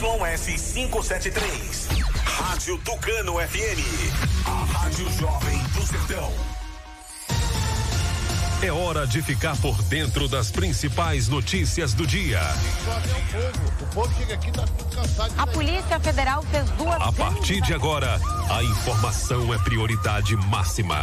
[0.00, 1.88] ZYS 573.
[2.24, 4.46] Rádio Tucano FM.
[4.46, 6.32] A Rádio Jovem do Sertão.
[8.62, 12.40] É hora de ficar por dentro das principais notícias do dia.
[13.82, 15.34] O povo chega aqui tá cansado.
[15.36, 17.02] A Polícia Federal fez duas.
[17.02, 21.02] A partir de agora, a informação é prioridade máxima.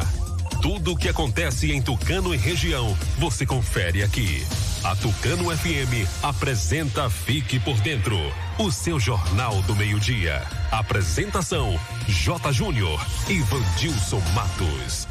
[0.59, 4.43] Tudo o que acontece em Tucano e região, você confere aqui.
[4.83, 8.17] A Tucano FM apresenta Fique por Dentro,
[8.59, 10.41] o seu jornal do meio-dia.
[10.71, 12.51] Apresentação: J.
[12.51, 15.07] Júnior e Vandilson Matos.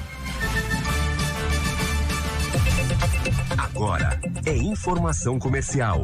[3.57, 6.03] Agora é informação comercial.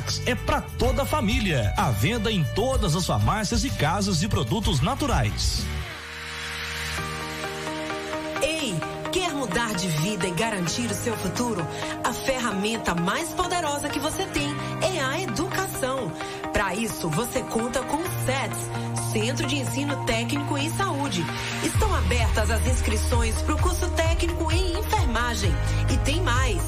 [0.25, 1.73] é para toda a família.
[1.77, 5.65] A venda em todas as farmácias e casas de produtos naturais.
[8.41, 8.75] Ei,
[9.11, 11.65] quer mudar de vida e garantir o seu futuro?
[12.03, 14.49] A ferramenta mais poderosa que você tem
[14.81, 16.11] é a educação.
[16.51, 21.25] Para isso, você conta com o SETS, Centro de Ensino Técnico em Saúde.
[21.63, 25.51] Estão abertas as inscrições para o curso técnico em enfermagem.
[25.91, 26.61] E tem mais.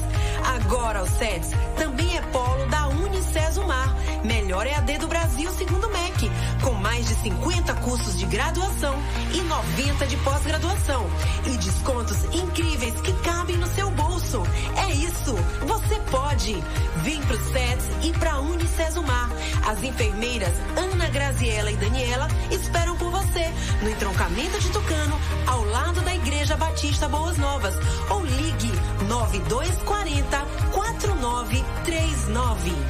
[0.56, 6.30] Agora o SETS também é polo da Unicesumar, melhor EAD do Brasil segundo o MEC,
[6.62, 8.94] com mais de 50 cursos de graduação
[9.32, 11.06] e 90 de pós-graduação
[11.46, 14.42] e descontos incríveis que cabem no seu bolso.
[14.76, 15.34] É isso,
[15.66, 16.62] você pode.
[17.02, 19.30] Vem pro SETS e pra Unicesumar.
[19.66, 23.50] As enfermeiras Ana Graziela e Daniela esperam por você
[23.82, 27.74] no entroncamento de Tucano, ao lado da Igreja Batista Boas Novas.
[28.10, 28.72] Ou ligue
[29.08, 32.83] 9240 4939.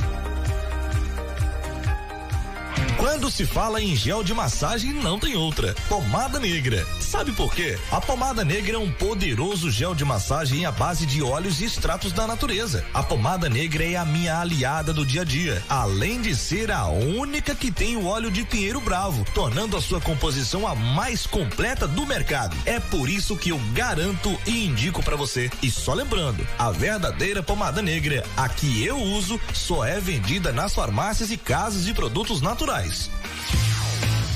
[3.04, 5.74] Quando se fala em gel de massagem, não tem outra.
[5.90, 6.86] Pomada Negra.
[6.98, 7.78] Sabe por quê?
[7.92, 12.12] A pomada negra é um poderoso gel de massagem à base de óleos e extratos
[12.12, 12.82] da natureza.
[12.94, 16.86] A pomada negra é a minha aliada do dia a dia, além de ser a
[16.86, 21.86] única que tem o óleo de pinheiro bravo, tornando a sua composição a mais completa
[21.86, 22.56] do mercado.
[22.64, 25.50] É por isso que eu garanto e indico para você.
[25.62, 30.74] E só lembrando, a verdadeira pomada negra, a que eu uso, só é vendida nas
[30.74, 32.93] farmácias e casas de produtos naturais.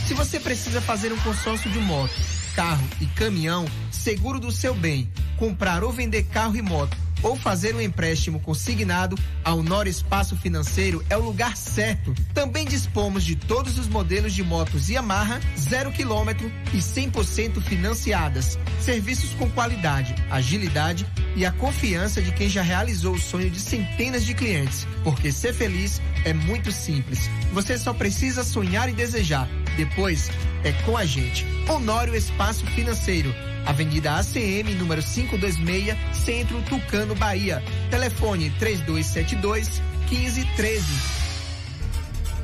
[0.07, 2.15] Se você precisa fazer um consórcio de moto,
[2.55, 7.75] carro e caminhão, seguro do seu bem, comprar ou vender carro e moto ou fazer
[7.75, 12.15] um empréstimo consignado, a Honor Espaço Financeiro é o lugar certo.
[12.35, 18.59] Também dispomos de todos os modelos de motos Yamaha, zero quilômetro e 100% financiadas.
[18.81, 24.25] Serviços com qualidade, agilidade e a confiança de quem já realizou o sonho de centenas
[24.25, 24.87] de clientes.
[25.05, 27.31] Porque ser feliz é muito simples.
[27.53, 29.49] Você só precisa sonhar e desejar.
[29.77, 30.31] Depois
[30.65, 31.47] é com a gente.
[31.69, 33.35] Honório Espaço Financeiro
[33.69, 37.63] Avenida ACM, número 526, Centro Tucano, Bahia.
[37.91, 41.18] Telefone 3272 1513.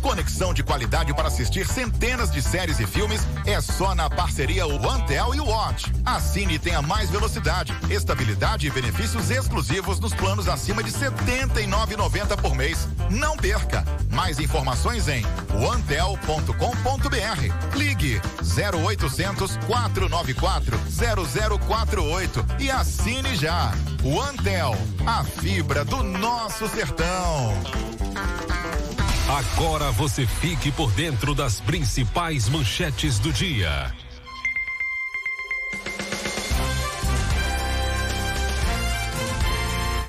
[0.00, 5.34] Conexão de qualidade para assistir centenas de séries e filmes é só na parceria OneTel
[5.34, 5.92] e Watch.
[6.04, 12.40] Assine e tenha mais velocidade, estabilidade e benefícios exclusivos nos planos acima de R$ 79,90
[12.40, 12.88] por mês.
[13.10, 13.84] Não perca!
[14.10, 15.24] Mais informações em
[15.54, 17.76] onetel.com.br.
[17.76, 20.78] Ligue 0800 494
[21.58, 23.72] 0048 e assine já.
[24.02, 24.74] OneTel,
[25.06, 27.52] a fibra do nosso sertão.
[29.40, 33.90] Agora você fique por dentro das principais manchetes do dia.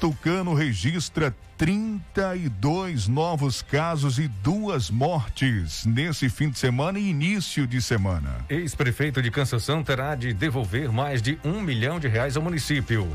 [0.01, 7.81] Tucano registra 32 novos casos e duas mortes nesse fim de semana e início de
[7.81, 8.45] semana.
[8.49, 13.07] Ex-prefeito de Cansação terá de devolver mais de um milhão de reais ao município.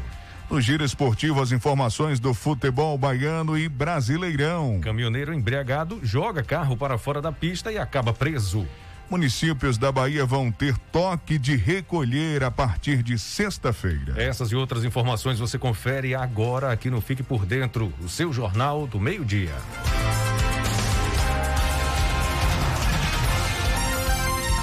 [0.49, 4.81] No giro esportivo, as informações do futebol baiano e brasileirão.
[4.81, 8.67] Caminhoneiro embriagado joga carro para fora da pista e acaba preso.
[9.11, 14.21] Municípios da Bahia vão ter toque de recolher a partir de sexta-feira.
[14.21, 18.87] Essas e outras informações você confere agora aqui no Fique por Dentro, o seu jornal
[18.87, 19.55] do meio-dia.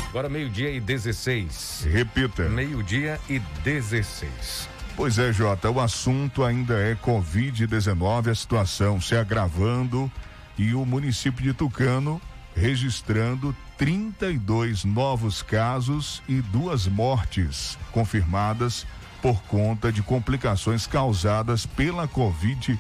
[0.09, 1.87] Agora meio-dia e 16.
[1.91, 2.47] Repita.
[2.47, 4.72] Meio-dia e 16.
[4.95, 10.11] Pois é, Jota, o assunto ainda é Covid-19, a situação se agravando
[10.57, 12.21] e o município de Tucano
[12.55, 18.85] registrando 32 novos casos e duas mortes confirmadas
[19.19, 22.79] por conta de complicações causadas pela Covid-19.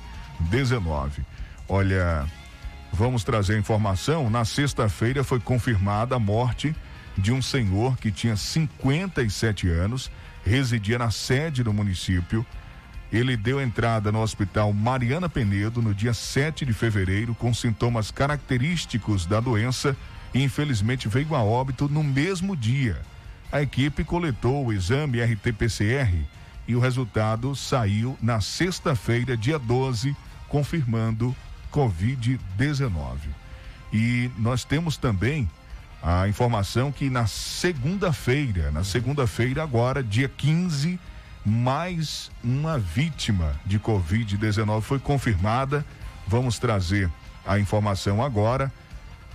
[1.67, 2.27] Olha,
[2.91, 4.29] vamos trazer informação.
[4.29, 6.75] Na sexta-feira foi confirmada a morte
[7.17, 10.11] de um senhor que tinha 57 anos
[10.45, 12.45] residia na sede do município.
[13.11, 19.25] Ele deu entrada no hospital Mariana Penedo no dia 7 de fevereiro com sintomas característicos
[19.25, 19.95] da doença
[20.33, 22.99] e infelizmente veio a óbito no mesmo dia.
[23.51, 26.25] A equipe coletou o exame RT-PCR
[26.67, 30.15] e o resultado saiu na sexta-feira, dia 12,
[30.47, 31.35] confirmando
[31.71, 33.17] Covid-19.
[33.91, 35.47] E nós temos também
[36.03, 40.99] a informação que na segunda-feira, na segunda-feira agora, dia 15,
[41.45, 45.85] mais uma vítima de Covid-19 foi confirmada.
[46.27, 47.09] Vamos trazer
[47.45, 48.69] a informação agora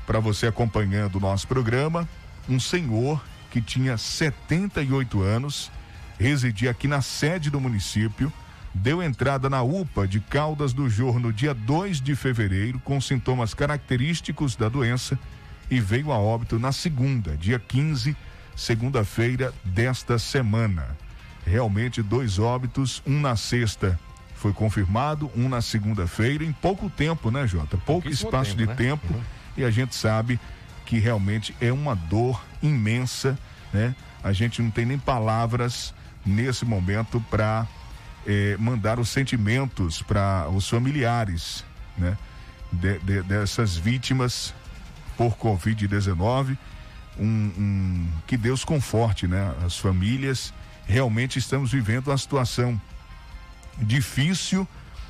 [0.06, 2.06] para você acompanhando o nosso programa.
[2.46, 5.70] Um senhor que tinha 78 anos,
[6.18, 8.30] residia aqui na sede do município,
[8.74, 13.54] deu entrada na UPA de Caldas do Jor no dia 2 de fevereiro, com sintomas
[13.54, 15.18] característicos da doença,
[15.70, 18.16] e veio a óbito na segunda, dia 15,
[18.56, 20.96] segunda-feira desta semana.
[21.46, 23.98] Realmente, dois óbitos, um na sexta
[24.34, 27.76] foi confirmado, um na segunda-feira, em pouco tempo, né, Jota?
[27.78, 28.74] Pouco espaço tempo, de né?
[28.74, 29.20] tempo, Uhum.
[29.56, 30.38] e a gente sabe
[30.86, 33.38] que realmente é uma dor imensa,
[33.72, 33.94] né?
[34.22, 35.94] A gente não tem nem palavras
[36.24, 37.66] nesse momento para
[38.58, 41.64] mandar os sentimentos para os familiares,
[41.96, 42.16] né?
[42.70, 44.52] de- de- dessas vítimas
[45.18, 46.56] por Covid-19.
[47.18, 47.24] Um,
[47.58, 49.52] um- que Deus conforte, né?
[49.66, 50.54] As famílias.
[50.86, 52.80] Realmente estamos vivendo uma situação
[53.76, 54.66] difícil.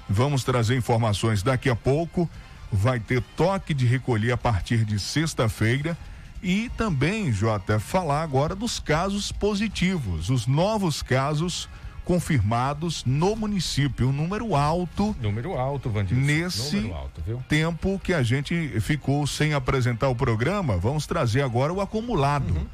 [0.09, 2.29] Vamos trazer informações daqui a pouco.
[2.73, 5.97] Vai ter toque de recolher a partir de sexta-feira.
[6.43, 11.69] E também, Jota, falar agora dos casos positivos, os novos casos
[12.09, 14.09] confirmados no município.
[14.09, 15.15] Um número alto.
[15.21, 16.25] Número alto, Vandilson.
[16.25, 17.43] Nesse Número alto, viu?
[17.47, 22.55] tempo que a gente ficou sem apresentar o programa, vamos trazer agora o acumulado.
[22.55, 22.67] Uhum.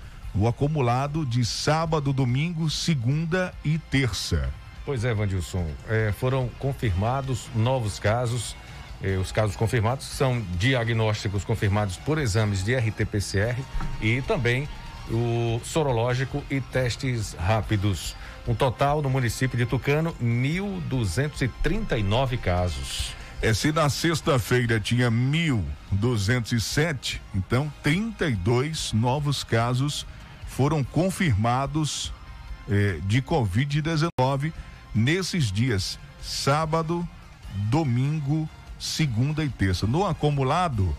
[0.43, 4.55] O acumulado de sábado, domingo, segunda e terça.
[4.87, 5.67] Pois é, Vandilson.
[5.89, 8.55] É, foram confirmados novos casos.
[9.03, 13.59] É, os casos confirmados são diagnósticos confirmados por exames de RT-PCR
[14.01, 14.69] e também
[15.11, 18.15] o sorológico e testes rápidos.
[18.47, 23.15] Um total no município de Tucano, 1.239 casos.
[23.41, 30.07] É, se na sexta-feira tinha 1.207, então 32 novos casos
[30.47, 32.13] foram confirmados
[32.69, 34.53] eh, de Covid-19
[34.95, 37.07] nesses dias, sábado,
[37.55, 38.49] domingo,
[38.79, 39.87] segunda e terça.
[39.87, 40.97] No acumulado,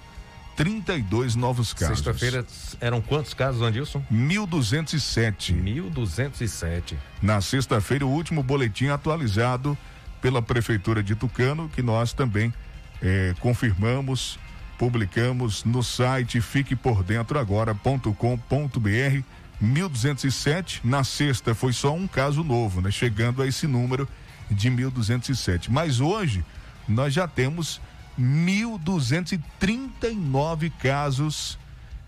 [0.55, 1.97] 32 novos casos.
[1.97, 2.45] Sexta-feira
[2.79, 4.01] eram quantos casos, Andilson?
[4.11, 5.53] 1.207.
[5.53, 6.95] 1.207.
[7.21, 9.77] Na sexta-feira, o último boletim atualizado
[10.21, 12.53] pela Prefeitura de Tucano, que nós também
[13.01, 14.39] eh, confirmamos,
[14.77, 19.23] publicamos no site fiquepordentroagora.com.br.
[19.59, 20.81] 1207.
[20.83, 22.91] Na sexta foi só um caso novo, né?
[22.91, 24.07] Chegando a esse número
[24.49, 25.71] de 1207.
[25.71, 26.43] Mas hoje
[26.87, 27.81] nós já temos
[28.17, 31.57] 1239 casos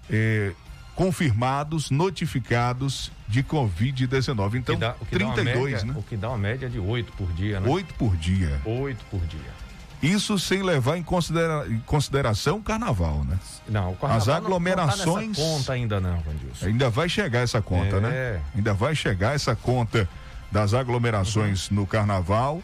[0.10, 0.52] eh,
[0.96, 4.56] confirmados, notificados de Covid-19.
[4.56, 5.94] Então, dá- o que dá uma 32, média- né?
[5.98, 7.70] O que dá uma média de 8 por dia, né?
[7.70, 8.60] Oito por dia.
[8.66, 9.58] 8 por dia.
[10.02, 13.40] Isso sem levar em, considera- em consideração o carnaval, né?
[13.68, 15.38] Não, o As carnaval não- não tá aglomerações.
[15.38, 16.66] conta ainda não, Vandilson.
[16.68, 18.00] Ainda vai chegar essa conta, É.
[18.00, 18.42] né?
[18.56, 20.08] Ainda vai chegar essa conta
[20.52, 22.62] das aglomerações no carnaval,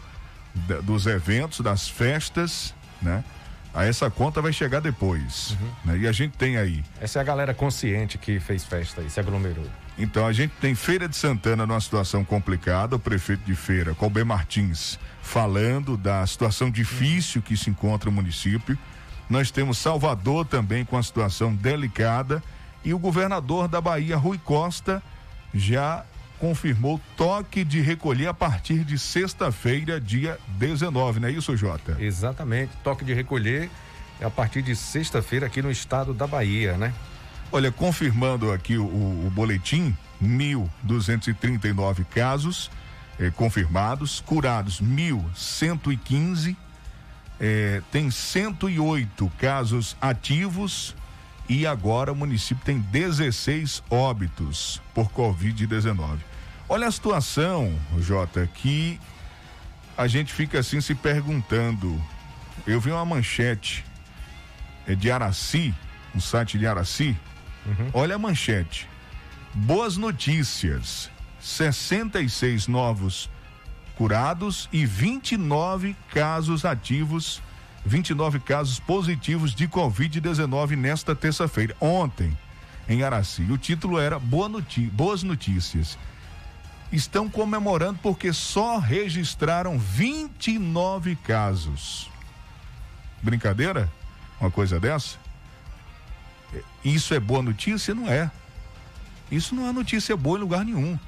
[0.55, 2.73] da- dos eventos, das festas,
[3.03, 3.23] né?
[3.73, 5.57] Aí essa conta vai chegar depois.
[5.83, 5.97] né?
[5.97, 6.83] E a gente tem aí.
[7.01, 9.65] Essa é a galera consciente que fez festa aí, se aglomerou.
[9.97, 14.25] Então a gente tem Feira de Santana numa situação complicada, o prefeito de Feira, Colbert
[14.25, 18.77] Martins, falando da situação difícil que se encontra o município.
[19.29, 22.43] Nós temos Salvador também com a situação delicada
[22.83, 25.01] e o governador da Bahia, Rui Costa,
[25.53, 26.03] já
[26.43, 31.95] confirmou toque de recolher a partir de sexta-feira, dia 19, não é isso, Jota?
[31.97, 32.73] Exatamente.
[32.83, 33.69] Toque de recolher
[34.21, 36.93] a partir de sexta-feira aqui no estado da Bahia, né?
[37.49, 42.69] Olha, confirmando aqui o, o boletim, 1.239 casos
[43.17, 46.57] eh, confirmados, curados 1.115,
[47.39, 50.93] eh, tem 108 casos ativos
[51.47, 56.32] e agora o município tem 16 óbitos por Covid-19.
[56.69, 58.99] Olha a situação, Jota, que
[59.97, 62.01] a gente fica assim se perguntando.
[62.65, 63.83] Eu vi uma manchete
[64.87, 65.73] eh, de Araci,
[66.15, 67.17] um site de Araci.
[67.93, 68.87] Olha a manchete.
[69.53, 71.11] Boas notícias.
[71.39, 73.29] 66 novos
[73.97, 77.41] curados e 29 casos ativos,
[77.85, 81.75] 29 casos positivos de Covid-19 nesta terça-feira.
[81.81, 82.35] Ontem,
[82.87, 83.43] em Araci.
[83.43, 85.97] O título era Boa noti Boas Notícias.
[86.93, 92.07] Estão comemorando porque só registraram 29 casos.
[93.19, 93.91] Brincadeira?
[94.39, 95.17] Uma coisa dessa?
[96.85, 97.95] Isso é boa notícia?
[97.95, 98.29] Não é.
[99.31, 100.99] Isso não é notícia boa em lugar nenhum.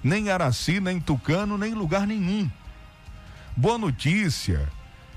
[0.00, 2.48] Nem em Araci, nem em Tucano, nem em lugar nenhum.
[3.56, 4.70] Boa notícia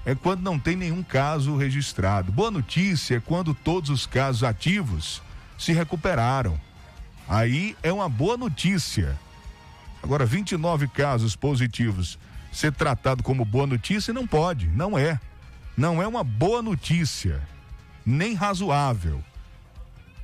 [0.03, 2.31] é quando não tem nenhum caso registrado.
[2.31, 5.21] Boa notícia é quando todos os casos ativos
[5.55, 6.59] se recuperaram.
[7.27, 9.15] Aí é uma boa notícia.
[10.01, 12.17] Agora, 29 casos positivos
[12.51, 15.19] ser tratado como boa notícia não pode, não é.
[15.77, 17.41] Não é uma boa notícia,
[18.05, 19.23] nem razoável.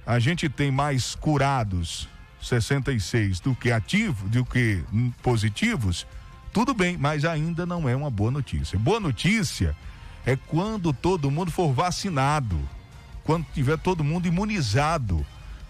[0.06, 2.08] A gente tem mais curados
[2.42, 4.84] 66 do que ativo, do que
[5.24, 6.06] positivos,
[6.54, 8.78] tudo bem, mas ainda não é uma boa notícia.
[8.78, 9.76] Boa notícia
[10.26, 12.58] é quando todo mundo for vacinado,
[13.24, 15.26] quando tiver todo mundo imunizado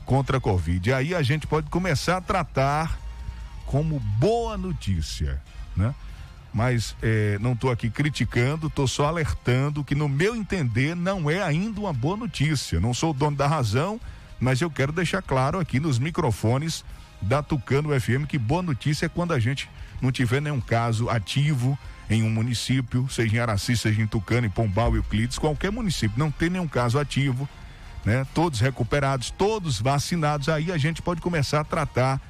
[0.05, 0.93] contra a Covid.
[0.93, 2.99] Aí a gente pode começar a tratar
[3.65, 5.41] como boa notícia,
[5.75, 5.93] né?
[6.53, 11.43] Mas é, não estou aqui criticando, estou só alertando que, no meu entender, não é
[11.43, 12.79] ainda uma boa notícia.
[12.79, 13.99] Não sou o dono da razão,
[14.39, 16.85] mas eu quero deixar claro aqui nos microfones
[17.21, 19.69] da Tucano FM que boa notícia é quando a gente
[20.01, 21.77] não tiver nenhum caso ativo
[22.09, 26.29] em um município, seja em Araci, seja em Tucano, em Pombal Euclides, qualquer município, não
[26.29, 27.49] tem nenhum caso ativo,
[28.05, 28.25] né?
[28.33, 32.21] Todos recuperados, todos vacinados, aí a gente pode começar a tratar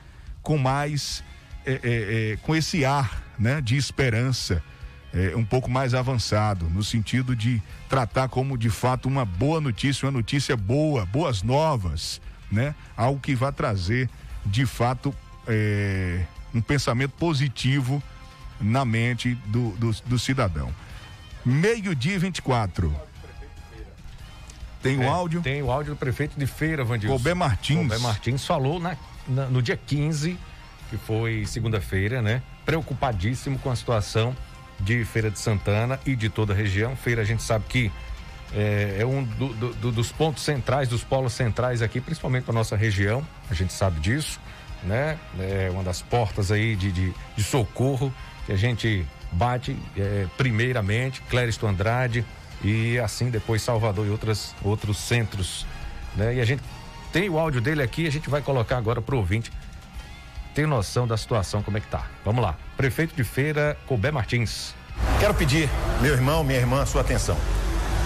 [0.46, 1.24] com mais,
[1.66, 3.60] é, é, é, com esse ar, né?
[3.60, 4.64] De esperança,
[5.12, 10.06] é, um pouco mais avançado, no sentido de tratar como de fato uma boa notícia,
[10.06, 12.22] uma notícia boa, boas novas,
[12.52, 12.75] né?
[12.96, 14.08] Algo que vai trazer
[14.46, 15.14] de fato
[15.48, 16.24] é,
[16.54, 18.02] um pensamento positivo
[18.62, 20.72] na mente do, do, do cidadão.
[21.44, 22.96] Meio-dia 24.
[24.82, 25.42] Tem o É, áudio?
[25.42, 27.16] Tem o áudio do prefeito de Feira, Vandilson.
[27.16, 27.78] Colbert Martins.
[27.78, 28.96] Colbert Martins falou na,
[29.27, 30.38] no dia 15,
[30.89, 32.41] que foi segunda-feira, né?
[32.65, 34.36] Preocupadíssimo com a situação
[34.79, 36.96] de Feira de Santana e de toda a região.
[36.96, 37.91] Feira, a gente sabe que
[38.53, 42.53] é, é um do- do- do- dos pontos centrais, dos polos centrais aqui, principalmente para
[42.53, 43.25] nossa região.
[43.50, 44.39] A gente sabe disso,
[44.84, 45.17] né?
[45.39, 48.13] É uma das portas aí de, de, de socorro
[48.46, 52.24] que a gente bate é, primeiramente, Clériston Andrade
[52.63, 55.65] e assim depois Salvador e outras, outros centros,
[56.15, 56.36] né?
[56.36, 56.62] E a gente
[57.16, 59.50] tem o áudio dele aqui, a gente vai colocar agora pro ouvinte
[60.54, 62.08] ter noção da situação, como é que tá.
[62.26, 62.58] Vamos lá.
[62.76, 64.76] Prefeito de Feira, Colbert Martins.
[65.18, 65.70] Quero pedir,
[66.02, 67.38] meu irmão, minha irmã, sua atenção.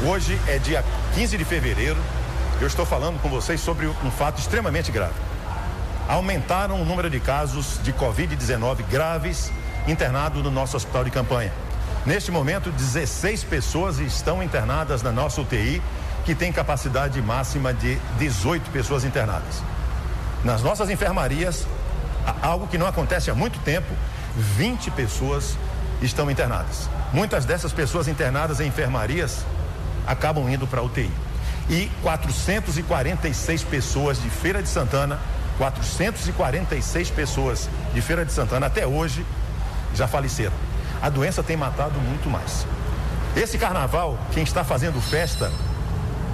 [0.07, 0.85] Hoje é dia
[1.15, 1.97] 15 de fevereiro.
[2.61, 5.15] Eu estou falando com vocês sobre um fato extremamente grave.
[6.07, 9.51] Aumentaram o número de casos de Covid-19 graves
[9.87, 11.51] internados no nosso hospital de campanha.
[12.05, 15.81] Neste momento, 16 pessoas estão internadas na nossa UTI,
[16.29, 19.63] que tem capacidade máxima de 18 pessoas internadas.
[20.43, 21.65] Nas nossas enfermarias,
[22.39, 23.91] algo que não acontece há muito tempo,
[24.37, 25.57] 20 pessoas
[26.03, 26.87] estão internadas.
[27.11, 29.43] Muitas dessas pessoas internadas em enfermarias
[30.05, 31.11] acabam indo para UTI.
[31.67, 35.19] E 446 pessoas de Feira de Santana,
[35.57, 39.25] 446 pessoas de Feira de Santana até hoje
[39.95, 40.53] já faleceram.
[41.01, 42.67] A doença tem matado muito mais.
[43.35, 45.51] Esse carnaval, quem está fazendo festa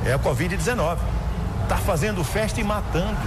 [0.06, 0.98] é a Covid-19.
[1.64, 3.18] Está fazendo festa e matando.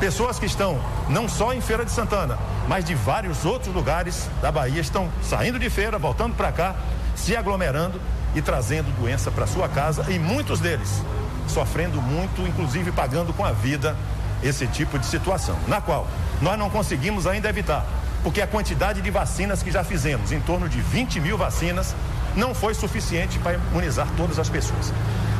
[0.00, 4.50] Pessoas que estão não só em Feira de Santana, mas de vários outros lugares da
[4.50, 6.74] Bahia estão saindo de feira, voltando para cá,
[7.14, 8.00] se aglomerando
[8.34, 11.02] e trazendo doença para sua casa e muitos deles
[11.48, 13.96] sofrendo muito, inclusive pagando com a vida
[14.42, 16.06] esse tipo de situação, na qual
[16.42, 17.86] nós não conseguimos ainda evitar,
[18.22, 21.94] porque a quantidade de vacinas que já fizemos, em torno de 20 mil vacinas,
[22.34, 24.92] não foi suficiente para imunizar todas as pessoas.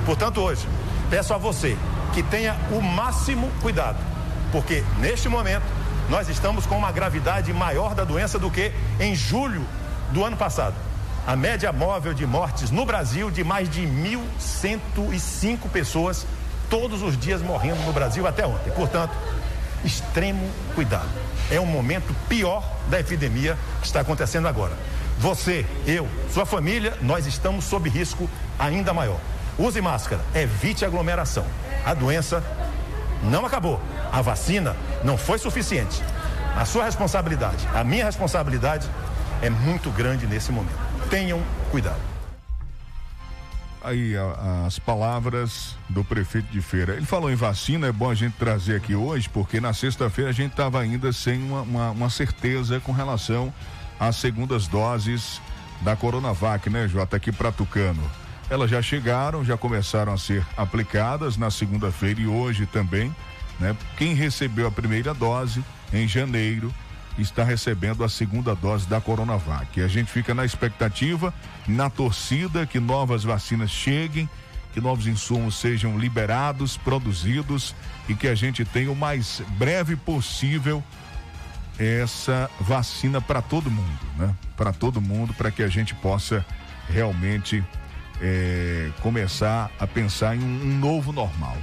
[0.07, 0.67] Portanto, hoje,
[1.11, 1.77] peço a você
[2.15, 3.99] que tenha o máximo cuidado,
[4.53, 5.65] porque neste momento
[6.09, 9.67] nós estamos com uma gravidade maior da doença do que em julho
[10.13, 10.77] do ano passado.
[11.27, 16.25] A média móvel de mortes no Brasil de mais de 1.105 pessoas
[16.71, 18.71] todos os dias morrendo no Brasil até ontem.
[18.71, 19.13] Portanto,
[19.85, 21.09] extremo cuidado.
[21.51, 24.75] É um momento pior da epidemia que está acontecendo agora.
[25.19, 29.19] Você, eu, sua família, nós estamos sob risco ainda maior.
[29.59, 31.45] Use máscara, evite aglomeração.
[31.85, 32.43] A doença
[33.23, 33.81] não acabou.
[34.13, 36.03] A vacina não foi suficiente.
[36.57, 38.89] A sua responsabilidade, a minha responsabilidade
[39.43, 40.79] é muito grande nesse momento.
[41.11, 42.01] Tenham cuidado.
[43.83, 44.15] Aí
[44.67, 46.95] as palavras do prefeito de feira.
[46.95, 50.35] Ele falou em vacina, é bom a gente trazer aqui hoje, porque na sexta-feira a
[50.35, 53.53] gente estava ainda sem uma, uma- uma certeza com relação
[54.01, 55.41] às segundas doses
[55.83, 58.03] da Coronavac, né, Jota, aqui para Tucano.
[58.49, 63.15] Elas já chegaram, já começaram a ser aplicadas na segunda-feira e hoje também,
[63.59, 63.77] né?
[63.97, 66.73] Quem recebeu a primeira dose em janeiro
[67.19, 69.81] está recebendo a segunda dose da Coronavac.
[69.81, 71.33] E a gente fica na expectativa,
[71.67, 74.29] na torcida que novas vacinas cheguem,
[74.73, 77.75] que novos insumos sejam liberados, produzidos
[78.09, 80.85] e que a gente tenha o mais breve possível
[81.79, 84.35] essa vacina para todo mundo, né?
[84.57, 86.45] Para todo mundo, para que a gente possa
[86.89, 87.65] realmente
[88.21, 91.57] eh, começar a pensar em um, novo normal.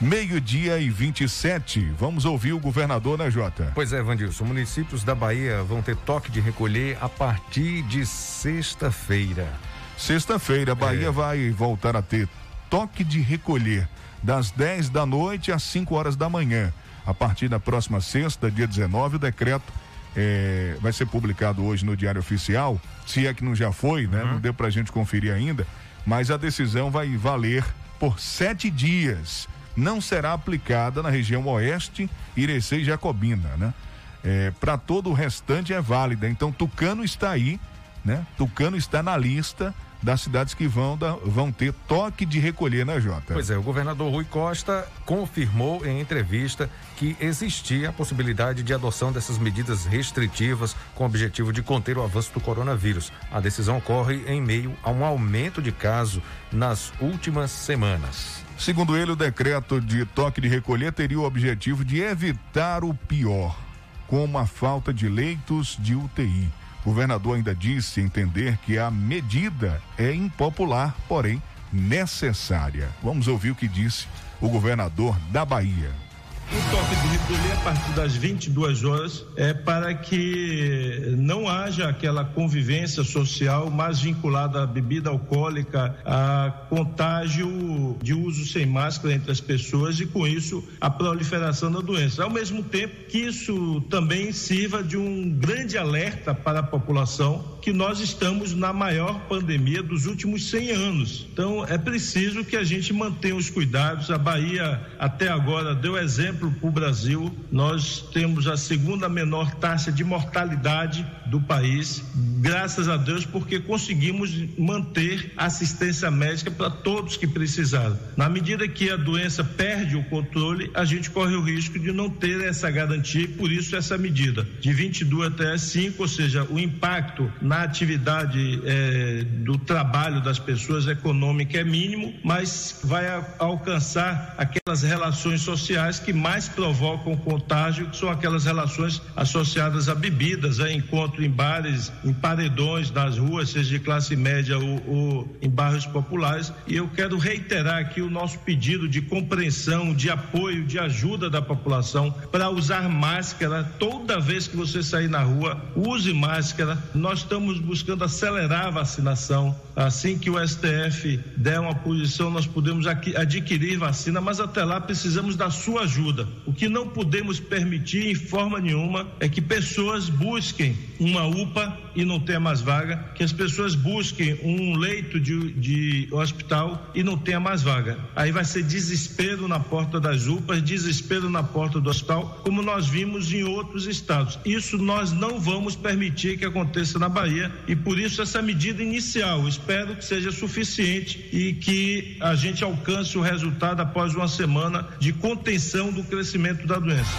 [0.00, 1.80] Meio-dia e 27.
[1.98, 3.72] Vamos ouvir o governador, né, Jota?
[3.74, 9.48] Pois é, Vandilson, municípios da Bahia vão ter toque de recolher a partir de sexta-feira.
[9.96, 12.28] Sexta-feira, a Bahia vai voltar a ter
[12.68, 13.88] toque de recolher
[14.22, 16.72] das 10 da noite às 5 horas da manhã.
[17.06, 19.72] A partir da próxima sexta, dia 19, o decreto
[20.16, 24.22] é, vai ser publicado hoje no Diário Oficial, se é que não já foi, né?
[24.22, 24.32] Uhum.
[24.32, 25.66] Não deu para a gente conferir ainda,
[26.06, 27.64] mas a decisão vai valer
[27.98, 29.48] por sete dias.
[29.76, 33.74] Não será aplicada na região oeste, Irecê e Jacobina, né?
[34.22, 36.28] É, para todo o restante é válida.
[36.28, 37.60] Então, Tucano está aí,
[38.04, 38.26] né?
[38.38, 43.00] Tucano está na lista das cidades que vão, da, vão ter toque de recolher, né,
[43.00, 43.32] Jota?
[43.32, 49.10] Pois é, o governador Rui Costa confirmou em entrevista que existia a possibilidade de adoção
[49.10, 53.10] dessas medidas restritivas com o objetivo de conter o avanço do coronavírus.
[53.32, 58.44] A decisão ocorre em meio a um aumento de casos nas últimas semanas.
[58.58, 63.58] Segundo ele, o decreto de toque de recolher teria o objetivo de evitar o pior,
[64.06, 66.52] como a falta de leitos de UTI
[66.84, 71.42] o governador ainda disse entender que a medida é impopular, porém
[71.72, 72.88] necessária.
[73.02, 74.06] Vamos ouvir o que disse
[74.40, 76.03] o governador da Bahia.
[76.52, 82.24] O toque de recolher a partir das 22 horas é para que não haja aquela
[82.24, 89.40] convivência social mais vinculada à bebida alcoólica, a contágio de uso sem máscara entre as
[89.40, 92.22] pessoas e com isso a proliferação da doença.
[92.22, 97.72] Ao mesmo tempo que isso também sirva de um grande alerta para a população que
[97.72, 101.26] nós estamos na maior pandemia dos últimos 100 anos.
[101.32, 104.10] Então é preciso que a gente mantenha os cuidados.
[104.10, 107.34] A Bahia até agora deu exemplo para o Brasil.
[107.50, 112.02] Nós temos a segunda menor taxa de mortalidade do país,
[112.40, 117.98] graças a Deus, porque conseguimos manter assistência médica para todos que precisaram.
[118.16, 122.10] Na medida que a doença perde o controle, a gente corre o risco de não
[122.10, 126.58] ter essa garantia e por isso essa medida de 22 até 5, ou seja, o
[126.58, 134.34] impacto na atividade é, do trabalho das pessoas econômica é mínimo, mas vai a, alcançar
[134.38, 140.72] aquelas relações sociais que mais provocam contágio, que são aquelas relações associadas a bebidas, a
[140.72, 145.84] encontro em bares, em paredões nas ruas, seja de classe média ou, ou em bairros
[145.84, 146.50] populares.
[146.66, 151.42] E eu quero reiterar aqui o nosso pedido de compreensão, de apoio, de ajuda da
[151.42, 156.78] população para usar máscara toda vez que você sair na rua, use máscara.
[156.94, 159.54] Nós estamos buscando acelerar a vacinação.
[159.76, 165.36] Assim que o STF der uma posição, nós podemos adquirir vacina, mas até lá precisamos
[165.36, 166.13] da sua ajuda.
[166.46, 172.04] O que não podemos permitir em forma nenhuma é que pessoas busquem uma UPA e
[172.04, 177.16] não tenha mais vaga, que as pessoas busquem um leito de, de hospital e não
[177.16, 177.98] tenha mais vaga.
[178.14, 182.86] Aí vai ser desespero na porta das UPAs, desespero na porta do hospital, como nós
[182.86, 184.38] vimos em outros estados.
[184.44, 189.46] Isso nós não vamos permitir que aconteça na Bahia e por isso essa medida inicial.
[189.48, 195.12] Espero que seja suficiente e que a gente alcance o resultado após uma semana de
[195.12, 197.12] contenção do crescimento da doença.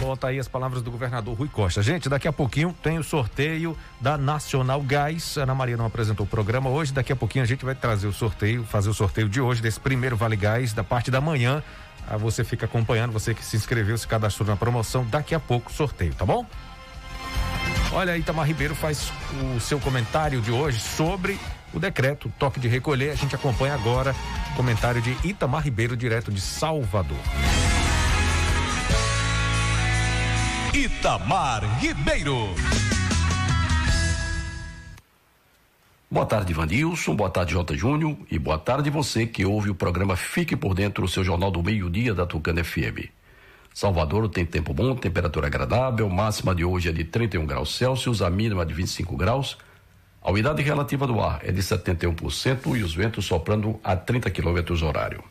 [0.00, 1.82] Bota aí as palavras do governador Rui Costa.
[1.82, 5.36] Gente, daqui a pouquinho tem o sorteio da Nacional Gás.
[5.36, 6.92] Ana Maria não apresentou o programa hoje.
[6.92, 9.80] Daqui a pouquinho a gente vai trazer o sorteio, fazer o sorteio de hoje, desse
[9.80, 11.62] primeiro Vale Gás, da parte da manhã.
[12.06, 15.06] Aí você fica acompanhando, você que se inscreveu, se cadastrou na promoção.
[15.06, 16.44] Daqui a pouco sorteio, tá bom?
[17.92, 19.12] Olha, Itamar Ribeiro faz
[19.56, 21.38] o seu comentário de hoje sobre
[21.74, 23.10] o decreto toque de recolher.
[23.10, 24.14] A gente acompanha agora
[24.52, 27.18] o comentário de Itamar Ribeiro, direto de Salvador.
[30.72, 32.54] Itamar Ribeiro.
[36.10, 37.16] Boa tarde, Vandilson.
[37.16, 37.76] Boa tarde, J.
[37.76, 38.16] Júnior.
[38.30, 41.62] E boa tarde você que ouve o programa Fique por Dentro, o seu jornal do
[41.62, 43.10] meio-dia da Tucana FM.
[43.74, 48.30] Salvador tem tempo bom, temperatura agradável, máxima de hoje é de 31 graus Celsius, a
[48.30, 49.58] mínima de 25 graus.
[50.24, 54.82] A umidade relativa do ar é de 71% e os ventos soprando a 30 km
[54.82, 55.22] horário.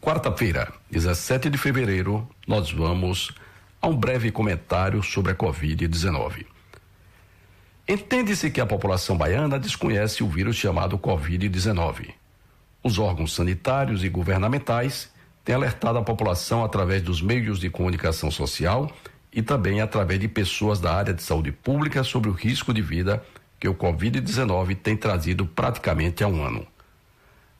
[0.00, 3.30] Quarta-feira, 17 de fevereiro, nós vamos
[3.82, 6.46] a um breve comentário sobre a Covid-19.
[7.86, 12.14] Entende-se que a população baiana desconhece o vírus chamado Covid-19.
[12.82, 15.12] Os órgãos sanitários e governamentais
[15.44, 18.90] tem alertado a população através dos meios de comunicação social
[19.30, 23.22] e também através de pessoas da área de saúde pública sobre o risco de vida
[23.58, 26.66] que o Covid-19 tem trazido praticamente há um ano.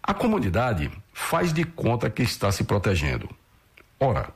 [0.03, 3.29] A comunidade faz de conta que está se protegendo.
[4.01, 4.31] Ora,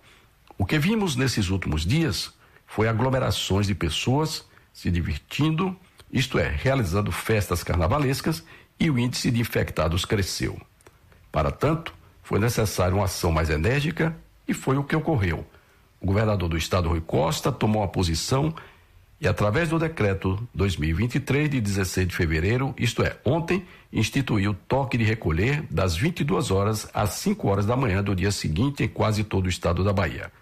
[0.58, 2.32] o que vimos nesses últimos dias
[2.66, 5.76] foi aglomerações de pessoas se divertindo,
[6.10, 8.42] isto é, realizando festas carnavalescas,
[8.78, 10.60] e o índice de infectados cresceu.
[11.30, 15.46] Para tanto, foi necessária uma ação mais enérgica e foi o que ocorreu.
[16.00, 18.54] O governador do estado, Rui Costa, tomou a posição
[19.22, 25.04] e, através do decreto 2023 de 16 de fevereiro, isto é, ontem, instituiu toque de
[25.04, 29.46] recolher das 22 horas às 5 horas da manhã do dia seguinte em quase todo
[29.46, 30.32] o estado da Bahia.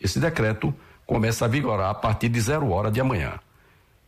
[0.00, 0.74] Esse decreto
[1.06, 3.38] começa a vigorar a partir de zero hora de amanhã.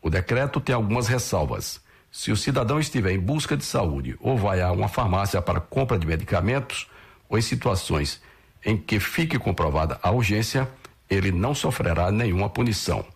[0.03, 1.81] O decreto tem algumas ressalvas.
[2.11, 5.97] Se o cidadão estiver em busca de saúde ou vai a uma farmácia para compra
[5.97, 6.89] de medicamentos,
[7.29, 8.21] ou em situações
[8.65, 10.69] em que fique comprovada a urgência,
[11.09, 13.07] ele não sofrerá nenhuma punição.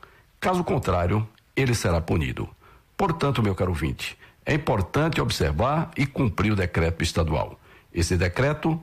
[0.43, 1.25] Caso contrário,
[1.55, 2.49] ele será punido.
[2.97, 7.61] Portanto, meu caro ouvinte, é importante observar e cumprir o decreto estadual.
[7.95, 8.83] Esse decreto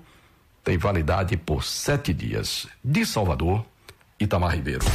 [0.63, 2.65] tem validade por sete dias.
[2.81, 3.65] De Salvador,
[4.17, 4.85] Itamar Ribeiro.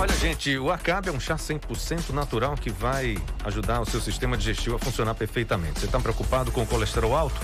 [0.00, 4.38] Olha, gente, o Acabe é um chá 100% natural que vai ajudar o seu sistema
[4.38, 5.80] digestivo a funcionar perfeitamente.
[5.80, 7.38] Você está preocupado com o colesterol alto?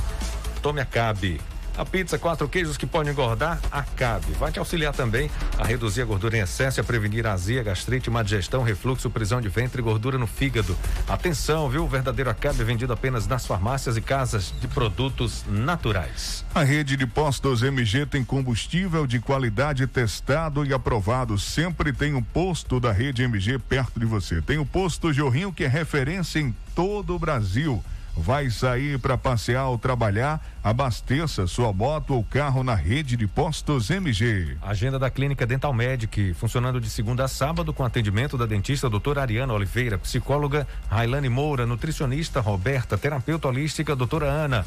[0.63, 1.41] Tome Acabe.
[1.81, 4.33] A pizza quatro queijos que pode engordar, acabe.
[4.33, 8.11] Vai te auxiliar também a reduzir a gordura em excesso e a prevenir azia, gastrite,
[8.11, 10.77] má digestão, refluxo, prisão de ventre e gordura no fígado.
[11.09, 11.85] Atenção, viu?
[11.85, 16.45] O verdadeiro acabe é vendido apenas nas farmácias e casas de produtos naturais.
[16.55, 21.39] A rede de postos MG tem combustível de qualidade testado e aprovado.
[21.39, 24.43] Sempre tem um posto da rede MG perto de você.
[24.43, 27.83] Tem o posto Jorrinho que é referência em todo o Brasil.
[28.21, 30.45] Vai sair para passear ou trabalhar?
[30.63, 34.59] Abasteça sua moto ou carro na rede de postos MG.
[34.61, 39.23] Agenda da Clínica Dental Medic, funcionando de segunda a sábado com atendimento da dentista doutora
[39.23, 44.67] Ariana Oliveira, psicóloga Railane Moura, nutricionista Roberta, terapeuta holística doutora Ana.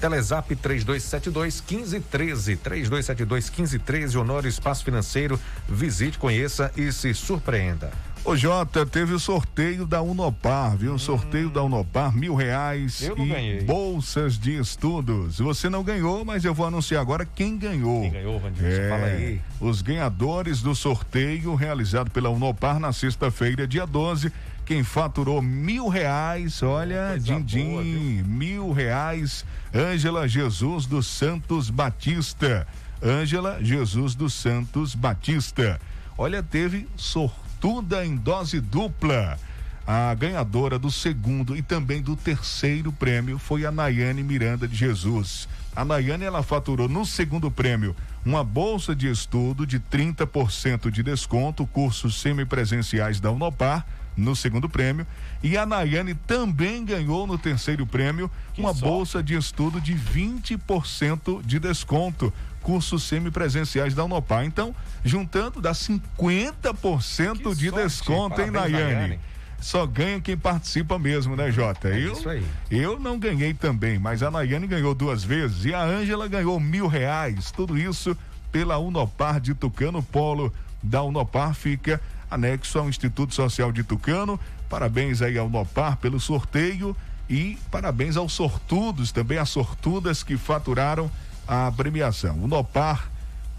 [0.00, 2.56] Telezap 3272 1513.
[2.56, 4.18] 3272 1513.
[4.18, 5.38] Honório Espaço Financeiro.
[5.68, 7.92] Visite, conheça e se surpreenda.
[8.26, 10.94] Ô Jota, teve o sorteio da Unopar, viu?
[10.94, 10.98] Hum.
[10.98, 13.60] Sorteio da Unopar, mil reais eu e ganhei.
[13.62, 15.38] bolsas de estudos.
[15.38, 18.02] Você não ganhou, mas eu vou anunciar agora quem ganhou.
[18.02, 18.66] Quem ganhou, Vandinho?
[18.66, 19.40] É, fala aí.
[19.60, 24.32] Os ganhadores do sorteio realizado pela Unopar na sexta-feira, dia 12.
[24.64, 32.66] Quem faturou mil reais, olha, Dindim, mil reais, Ângela Jesus dos Santos Batista.
[33.00, 35.80] Ângela Jesus dos Santos Batista.
[36.18, 39.38] Olha, teve sorteio tudo em dose dupla.
[39.86, 45.48] A ganhadora do segundo e também do terceiro prêmio foi a Nayane Miranda de Jesus.
[45.76, 51.64] A Nayane ela faturou no segundo prêmio uma bolsa de estudo de 30% de desconto,
[51.66, 55.06] cursos semipresenciais da Unopar no segundo prêmio.
[55.42, 58.84] E a Nayane também ganhou no terceiro prêmio que uma sorte.
[58.84, 62.32] bolsa de estudo de 20% de desconto,
[62.66, 64.44] cursos semipresenciais da Unopar.
[64.44, 64.74] Então,
[65.04, 67.84] juntando, dá 50% de sorte.
[67.84, 69.20] desconto, hein, Nayane?
[69.60, 71.90] Só ganha quem participa mesmo, né, Jota?
[71.90, 72.44] É eu, isso aí.
[72.68, 76.88] eu não ganhei também, mas a Nayane ganhou duas vezes e a Ângela ganhou mil
[76.88, 77.52] reais.
[77.52, 78.16] Tudo isso
[78.50, 80.52] pela Unopar de Tucano Polo.
[80.82, 84.40] Da Unopar fica anexo ao Instituto Social de Tucano.
[84.68, 86.96] Parabéns aí ao Unopar pelo sorteio
[87.30, 91.08] e parabéns aos sortudos, também às sortudas que faturaram
[91.46, 92.36] a premiação.
[92.36, 93.10] Unopar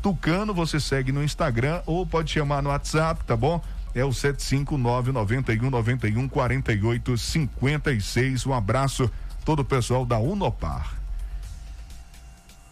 [0.01, 3.61] Tucano, você segue no Instagram ou pode chamar no WhatsApp, tá bom?
[3.95, 8.45] É o 759 91 91 48 56.
[8.45, 9.11] Um abraço
[9.43, 10.95] todo o pessoal da Unopar.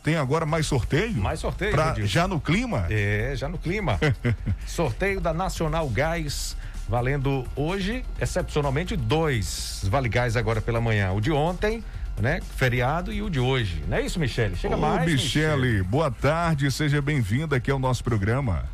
[0.04, 1.16] Tem agora mais sorteio?
[1.16, 2.86] Mais sorteio, pra, Já no clima?
[2.92, 4.00] É, já no clima.
[4.68, 6.56] sorteio da Nacional Gás,
[6.88, 11.12] valendo hoje, excepcionalmente, dois Vale Gás agora pela manhã.
[11.12, 11.84] O de ontem,
[12.20, 12.40] né?
[12.56, 13.84] Feriado e o de hoje.
[13.88, 14.56] Não é isso, Michele?
[14.56, 15.06] Chega Ô, mais.
[15.10, 18.66] Michele, Michele, boa tarde, seja bem-vinda aqui ao nosso programa.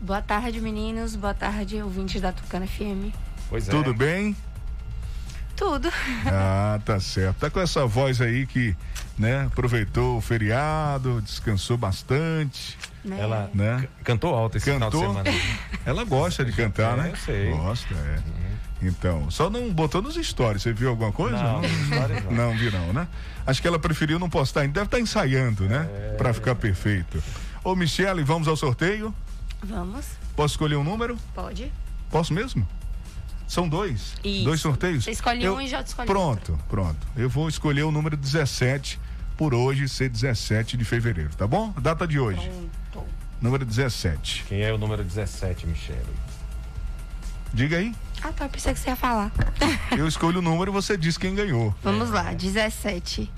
[0.00, 1.14] Boa tarde, meninos.
[1.14, 3.14] Boa tarde, ouvintes da Tucana FM.
[3.48, 3.70] Pois é.
[3.70, 4.36] Tudo bem?
[5.54, 5.92] tudo.
[6.26, 7.36] Ah, tá certo.
[7.36, 8.74] Tá com essa voz aí que,
[9.16, 12.76] né, aproveitou o feriado, descansou bastante.
[13.04, 13.20] Né?
[13.20, 13.86] Ela né?
[14.02, 14.90] cantou alto esse Cantou.
[14.90, 15.40] final de semana.
[15.86, 17.10] Ela gosta de cantar, É, né?
[17.12, 17.50] eu sei.
[17.50, 18.18] Gosta, é.
[18.82, 20.62] Então, só não botou nos stories.
[20.62, 21.36] Você viu alguma coisa?
[21.36, 22.32] Não, não.
[22.32, 23.06] Não vi não, né?
[23.46, 24.62] Acho que ela preferiu não postar.
[24.62, 25.88] ainda Deve estar ensaiando, né?
[25.92, 26.16] É.
[26.16, 27.22] Pra ficar perfeito.
[27.62, 29.14] Ô, Michele, vamos ao sorteio?
[29.62, 30.06] Vamos?
[30.34, 31.16] Posso escolher um número?
[31.34, 31.72] Pode.
[32.10, 32.66] Posso mesmo?
[33.46, 34.14] São dois?
[34.24, 34.44] Isso.
[34.44, 35.04] Dois sorteios?
[35.04, 37.06] Você escolhe um e já escolhe Pronto, pronto.
[37.16, 38.98] Eu vou escolher o número 17
[39.36, 41.72] por hoje ser 17 de fevereiro, tá bom?
[41.80, 42.50] Data de hoje.
[43.40, 44.44] Número 17.
[44.48, 46.00] Quem é o número 17, Michele?
[47.52, 47.94] Diga aí.
[48.24, 48.44] Ah, tá.
[48.44, 49.30] Eu pensei que você ia falar.
[49.96, 51.74] Eu escolho o número e você diz quem ganhou.
[51.82, 53.30] Vamos lá, 17.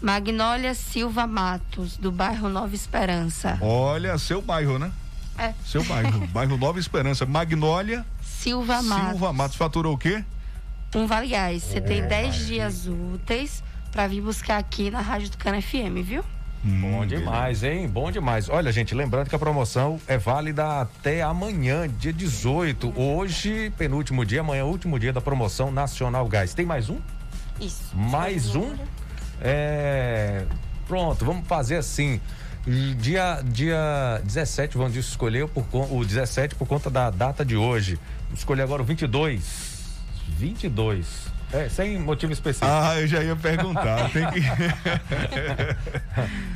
[0.00, 3.58] Magnólia Silva Matos, do bairro Nova Esperança.
[3.60, 4.90] Olha, seu bairro, né?
[5.36, 5.52] É.
[5.64, 6.26] Seu bairro.
[6.28, 7.26] bairro Nova Esperança.
[7.26, 9.10] Magnólia Silva Matos.
[9.10, 9.56] Silva Matos.
[9.56, 10.24] Faturou o quê?
[10.94, 11.62] Um Vale Gás.
[11.62, 13.62] Você tem É, 10 dias úteis
[13.92, 16.24] pra vir buscar aqui na Rádio Tucano FM, viu?
[16.62, 17.88] Bom demais, hein?
[17.88, 18.50] Bom demais.
[18.50, 22.92] Olha, gente, lembrando que a promoção é válida até amanhã, dia 18.
[23.00, 26.52] Hoje, penúltimo dia, amanhã, último dia da promoção Nacional Gás.
[26.52, 26.98] Tem mais um?
[27.58, 27.96] Isso.
[27.96, 28.74] Mais um?
[29.40, 30.44] É.
[30.86, 32.20] Pronto, vamos fazer assim.
[32.98, 37.98] Dia, dia 17, o Vandilson escolheu por, o 17 por conta da data de hoje.
[38.24, 39.78] Vamos escolher agora o 22.
[40.36, 41.29] 22.
[41.52, 42.70] É, sem motivo específico.
[42.70, 44.08] Ah, eu já ia perguntar.
[44.10, 44.40] Tem que.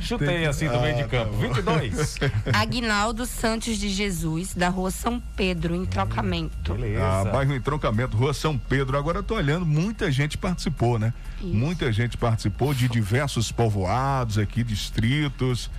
[0.01, 1.31] Chutei Tem que- assim do meio de Ah, campo.
[1.31, 1.79] tá bom.
[1.79, 2.17] 22.
[2.53, 6.75] Aguinaldo Santos de Jesus, da rua São Pedro, em trocamento.
[7.01, 8.97] Ah, bairro Entroncamento, Rua São Pedro.
[8.97, 11.13] Agora eu tô olhando, muita gente participou, né?
[11.41, 15.69] Muita gente participou de diversos povoados aqui, distritos.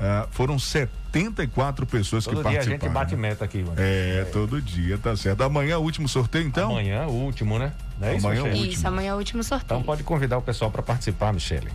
[0.00, 0.58] Ah, foram
[1.14, 2.80] 74 pessoas Todo que dia a participaram.
[2.82, 3.74] gente bate meta aqui, mano.
[3.78, 5.42] É, todo dia, tá certo.
[5.42, 6.72] Amanhã, último sorteio, então?
[6.72, 7.72] Amanhã, o último, né?
[8.00, 8.72] Não é isso, Amanhã é o Michele?
[8.72, 9.78] Isso, amanhã é o último sorteio.
[9.78, 11.70] Então pode convidar o pessoal para participar, Michele.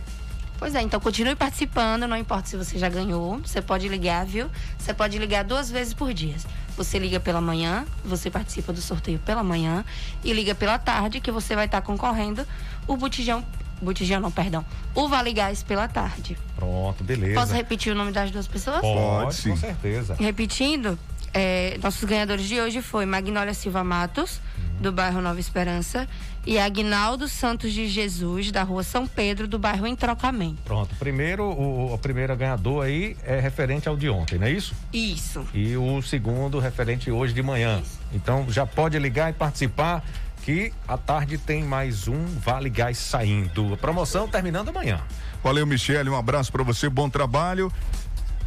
[0.58, 4.46] Pois é, então continue participando, não importa se você já ganhou, você pode ligar, viu?
[4.78, 6.34] Você pode ligar duas vezes por dia.
[6.76, 9.82] Você liga pela manhã, você participa do sorteio pela manhã
[10.22, 12.46] e liga pela tarde, que você vai estar concorrendo
[12.86, 13.42] o botijão,
[13.80, 14.64] botijão não, perdão,
[14.94, 16.36] o Vale Gás pela tarde.
[16.56, 17.34] Pronto, beleza.
[17.34, 18.80] Posso repetir o nome das duas pessoas?
[18.80, 20.16] Pode, com certeza.
[20.18, 20.98] Repetindo,
[21.32, 24.40] é, nossos ganhadores de hoje foi Magnólia Silva Matos,
[24.80, 26.08] do bairro Nova Esperança,
[26.46, 30.56] e Agnaldo Santos de Jesus, da rua São Pedro, do bairro Entrocamento.
[30.64, 30.94] Pronto.
[30.96, 34.74] Primeiro, o, a primeira ganhador aí é referente ao de ontem, não é isso?
[34.92, 35.46] Isso.
[35.52, 37.82] E o segundo referente hoje de manhã.
[38.12, 40.02] Então já pode ligar e participar
[40.50, 43.72] que à tarde tem mais um Vale Gás saindo.
[43.72, 45.00] A promoção terminando amanhã.
[45.44, 46.10] Valeu, Michele.
[46.10, 47.72] Um abraço pra você, bom trabalho.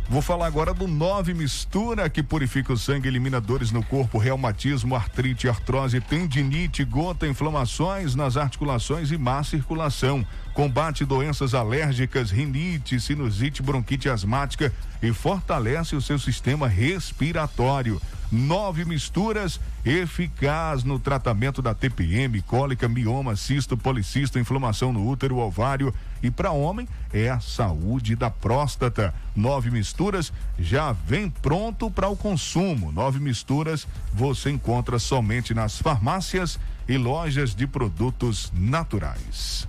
[0.10, 4.98] Vou falar agora do Nove Mistura, que purifica o sangue, elimina dores no corpo, reumatismo,
[4.98, 10.28] artrite, artrose, tendinite, gota, inflamações nas articulações e má circulação.
[10.54, 18.02] Combate doenças alérgicas, rinite, sinusite, bronquite asmática e fortalece o seu sistema respiratório.
[18.34, 25.94] Nove misturas eficaz no tratamento da TPM, cólica, mioma, cisto, policisto, inflamação no útero, ovário
[26.24, 29.14] e para homem é a saúde da próstata.
[29.36, 32.92] Nove misturas já vem pronto para o consumo.
[32.92, 39.68] Nove misturas você encontra somente nas farmácias e lojas de produtos naturais.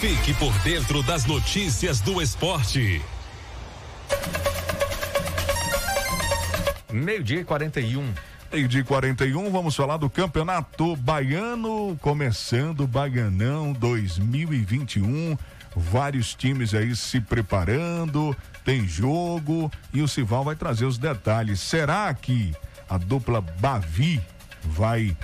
[0.00, 3.00] Fique por dentro das notícias do esporte.
[6.92, 8.12] Meio-dia e 41.
[8.52, 15.38] Meio-dia e 41, vamos falar do Campeonato Baiano, começando o Baianão 2021.
[15.74, 21.60] Vários times aí se preparando, tem jogo e o Sival vai trazer os detalhes.
[21.60, 22.54] Será que
[22.88, 24.20] a dupla Bavi
[24.62, 25.16] vai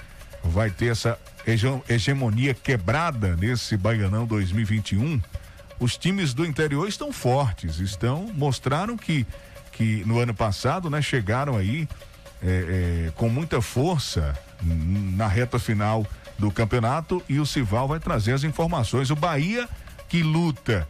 [0.43, 5.21] vai ter essa hege- hegemonia quebrada nesse Baianão 2021?
[5.79, 9.27] Os times do interior estão fortes, estão mostraram que
[9.79, 11.89] que no ano passado, né, chegaram aí
[12.43, 16.05] é, é, com muita força na reta final
[16.37, 19.09] do campeonato e o Sival vai trazer as informações.
[19.09, 19.69] O Bahia
[20.09, 20.87] que luta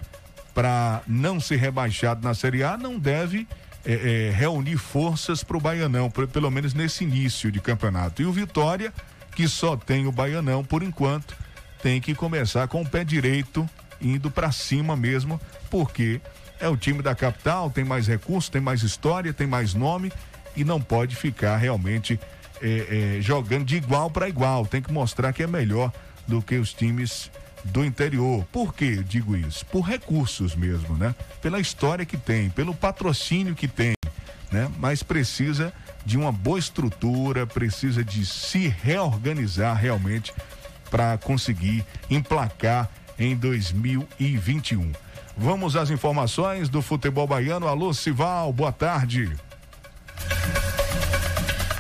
[0.54, 3.46] para não ser rebaixado na Série A não deve
[3.84, 8.22] é, é, reunir forças para o Baianão, pre- pelo menos nesse início de campeonato.
[8.22, 8.90] E o Vitória,
[9.36, 11.36] que só tem o Baianão por enquanto,
[11.82, 13.68] tem que começar com o pé direito,
[14.00, 15.38] indo para cima mesmo,
[15.70, 16.20] porque
[16.60, 20.12] é o time da capital, tem mais recursos, tem mais história, tem mais nome
[20.56, 22.18] e não pode ficar realmente
[22.60, 24.66] é, é, jogando de igual para igual.
[24.66, 25.92] Tem que mostrar que é melhor
[26.26, 27.30] do que os times
[27.64, 28.44] do interior.
[28.52, 29.64] Por que digo isso?
[29.66, 31.14] Por recursos mesmo, né?
[31.40, 33.94] Pela história que tem, pelo patrocínio que tem.
[34.50, 34.70] né?
[34.78, 35.72] Mas precisa
[36.04, 40.32] de uma boa estrutura, precisa de se reorganizar realmente
[40.90, 42.88] para conseguir emplacar
[43.18, 44.92] em 2021.
[45.40, 47.68] Vamos às informações do futebol baiano.
[47.68, 49.36] Alô, Sival, boa tarde.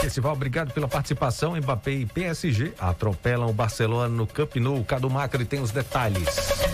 [0.00, 1.54] Festival, obrigado pela participação.
[1.56, 4.82] Mbappé e PSG atropelam o Barcelona no Camp Nou.
[4.84, 6.69] Cadu Macri tem os detalhes.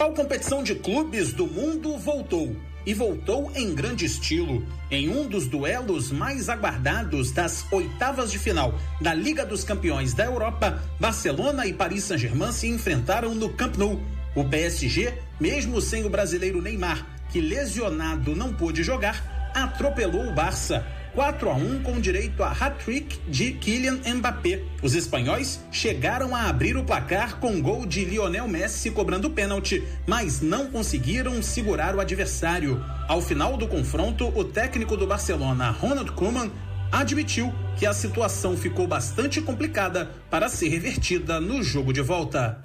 [0.00, 2.56] Principal competição de clubes do mundo voltou.
[2.86, 8.74] E voltou em grande estilo, em um dos duelos mais aguardados das oitavas de final
[8.98, 14.00] da Liga dos Campeões da Europa, Barcelona e Paris Saint-Germain se enfrentaram no Camp Nou.
[14.34, 20.86] O PSG, mesmo sem o brasileiro Neymar, que lesionado não pôde jogar, atropelou o Barça
[21.14, 24.62] 4 a 1 com direito a hat-trick de Kylian Mbappé.
[24.82, 30.40] Os espanhóis chegaram a abrir o placar com gol de Lionel Messi cobrando pênalti, mas
[30.40, 32.82] não conseguiram segurar o adversário.
[33.08, 36.50] Ao final do confronto, o técnico do Barcelona, Ronald Koeman,
[36.90, 42.60] admitiu que a situação ficou bastante complicada para ser revertida no jogo de volta.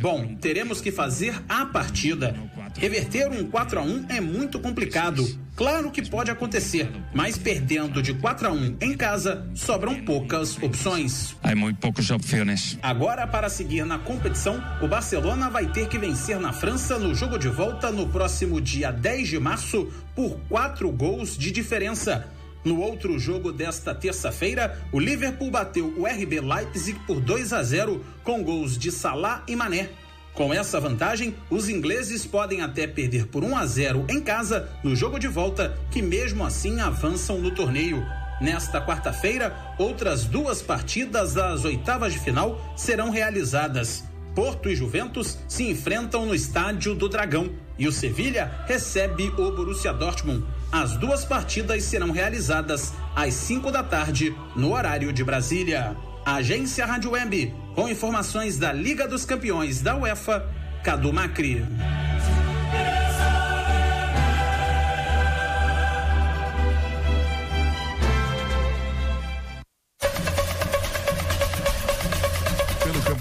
[0.00, 2.34] Bom, teremos que fazer a partida.
[2.78, 5.26] Reverter um 4 a 1 é muito complicado.
[5.56, 11.36] Claro que pode acontecer, mas perdendo de 4 a 1 em casa, sobram poucas opções.
[11.42, 12.78] Há muito poucas opções.
[12.82, 17.36] Agora, para seguir na competição, o Barcelona vai ter que vencer na França no jogo
[17.36, 22.26] de volta no próximo dia 10 de março por quatro gols de diferença.
[22.64, 28.04] No outro jogo desta terça-feira, o Liverpool bateu o RB Leipzig por 2 a 0
[28.22, 29.88] com gols de Salah e Mané.
[30.34, 34.94] Com essa vantagem, os ingleses podem até perder por 1 a 0 em casa no
[34.94, 38.06] jogo de volta, que mesmo assim avançam no torneio.
[38.40, 44.04] Nesta quarta-feira, outras duas partidas das oitavas de final serão realizadas.
[44.34, 49.92] Porto e Juventus se enfrentam no estádio do Dragão e o Sevilha recebe o Borussia
[49.92, 50.44] Dortmund.
[50.72, 55.96] As duas partidas serão realizadas às 5 da tarde, no horário de Brasília.
[56.24, 60.48] Agência Rádio Web, com informações da Liga dos Campeões da UEFA,
[60.84, 61.66] Cadu Macri.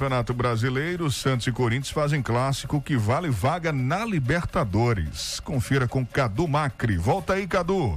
[0.10, 5.40] Campeonato Brasileiro, Santos e Corinthians fazem clássico que vale vaga na Libertadores.
[5.42, 6.98] Confira com Cadu Macri.
[6.98, 7.96] Volta aí, Cadu.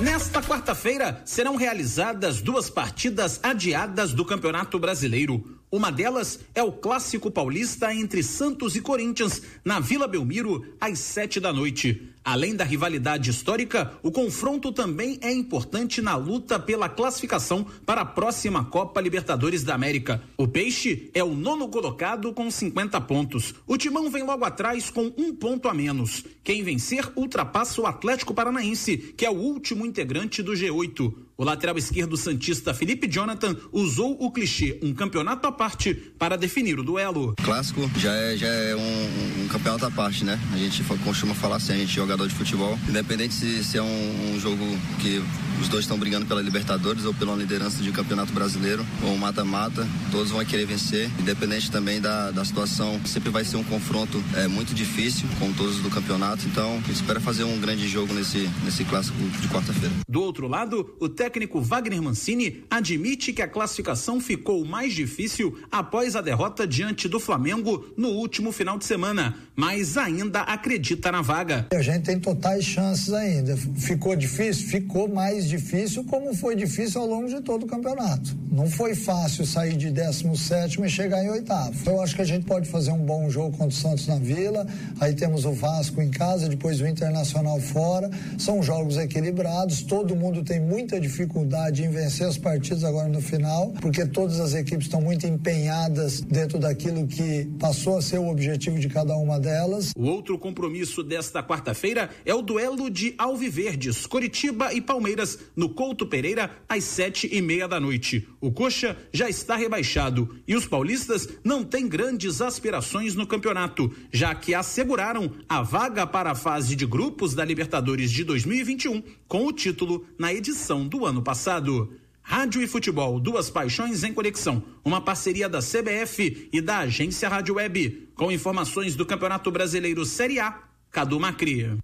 [0.00, 5.60] Nesta quarta-feira serão realizadas duas partidas adiadas do Campeonato Brasileiro.
[5.70, 11.38] Uma delas é o Clássico Paulista entre Santos e Corinthians, na Vila Belmiro, às sete
[11.38, 12.09] da noite.
[12.24, 18.04] Além da rivalidade histórica, o confronto também é importante na luta pela classificação para a
[18.04, 20.22] próxima Copa Libertadores da América.
[20.36, 23.54] O Peixe é o nono colocado com 50 pontos.
[23.66, 26.24] O Timão vem logo atrás com um ponto a menos.
[26.44, 31.12] Quem vencer ultrapassa o Atlético Paranaense, que é o último integrante do G8.
[31.40, 36.78] O lateral esquerdo Santista Felipe Jonathan usou o clichê um campeonato à parte para definir
[36.78, 37.34] o duelo.
[37.42, 40.38] Clássico já é, já é um, um campeonato à parte, né?
[40.52, 43.82] A gente costuma falar assim, a gente é jogador de futebol, independente se, se é
[43.82, 44.62] um, um jogo
[45.00, 45.22] que
[45.62, 50.30] os dois estão brigando pela Libertadores ou pela liderança de campeonato brasileiro ou mata-mata, todos
[50.30, 53.00] vão querer vencer, independente também da, da situação.
[53.06, 57.44] Sempre vai ser um confronto é, muito difícil, com todos do campeonato, então espera fazer
[57.44, 59.94] um grande jogo nesse, nesse clássico de quarta-feira.
[60.06, 61.29] Do outro lado, o técnico
[61.60, 67.86] Wagner Mancini admite que a classificação ficou mais difícil após a derrota diante do Flamengo
[67.96, 71.66] no último final de semana, mas ainda acredita na vaga.
[71.72, 73.56] A gente tem totais chances ainda.
[73.76, 74.68] Ficou difícil?
[74.68, 78.36] Ficou mais difícil, como foi difícil ao longo de todo o campeonato.
[78.50, 81.72] Não foi fácil sair de 17 e chegar em oitavo.
[81.86, 84.66] Eu acho que a gente pode fazer um bom jogo contra o Santos na Vila,
[85.00, 88.10] aí temos o Vasco em casa, depois o Internacional fora.
[88.38, 93.72] São jogos equilibrados, todo mundo tem muita dificuldade em vencer os partidos agora no final,
[93.80, 98.78] porque todas as equipes estão muito empenhadas dentro daquilo que passou a ser o objetivo
[98.78, 99.92] de cada uma delas.
[99.96, 106.06] O outro compromisso desta quarta-feira é o duelo de Alviverdes, Coritiba e Palmeiras, no Couto
[106.06, 108.26] Pereira, às sete e meia da noite.
[108.40, 114.34] O Coxa já está rebaixado e os paulistas não têm grandes aspirações no campeonato, já
[114.34, 119.52] que asseguraram a vaga para a fase de grupos da Libertadores de 2021 com o
[119.52, 121.96] título na edição do ano passado.
[122.20, 124.60] Rádio e futebol, duas paixões em conexão.
[124.84, 128.10] Uma parceria da CBF e da agência Rádio Web.
[128.16, 130.58] Com informações do Campeonato Brasileiro Série A,
[130.90, 131.78] Cadu Macri.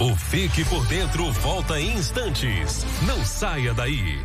[0.00, 2.84] O Fique por Dentro volta em instantes.
[3.04, 4.24] Não saia daí.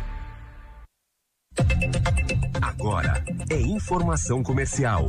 [2.62, 5.08] Agora é informação comercial.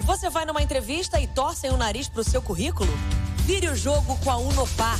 [0.00, 2.90] Você vai numa entrevista e torcem o nariz pro seu currículo?
[3.44, 4.98] Vire o jogo com a Unopar.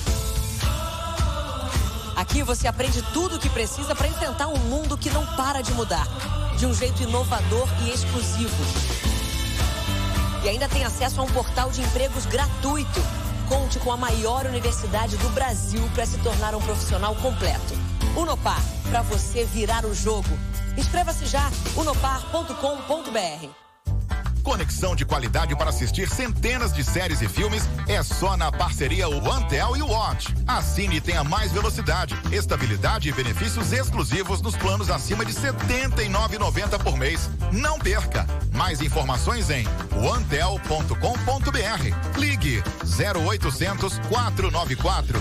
[2.14, 5.72] Aqui você aprende tudo o que precisa para enfrentar um mundo que não para de
[5.72, 6.06] mudar,
[6.58, 8.64] de um jeito inovador e exclusivo.
[10.44, 13.00] E ainda tem acesso a um portal de empregos gratuito.
[13.48, 17.74] Conte com a maior universidade do Brasil para se tornar um profissional completo.
[18.16, 20.28] Unopar, para você virar o jogo.
[20.76, 23.67] Inscreva-se já, unopar.com.br.
[24.42, 29.76] Conexão de qualidade para assistir centenas de séries e filmes é só na parceria OneTel
[29.76, 30.34] e Watch.
[30.46, 36.82] Assine e tenha mais velocidade, estabilidade e benefícios exclusivos nos planos acima de R$ 79,90
[36.82, 37.28] por mês.
[37.52, 38.26] Não perca!
[38.52, 40.98] Mais informações em onetel.com.br.
[42.18, 45.20] Ligue 0800 494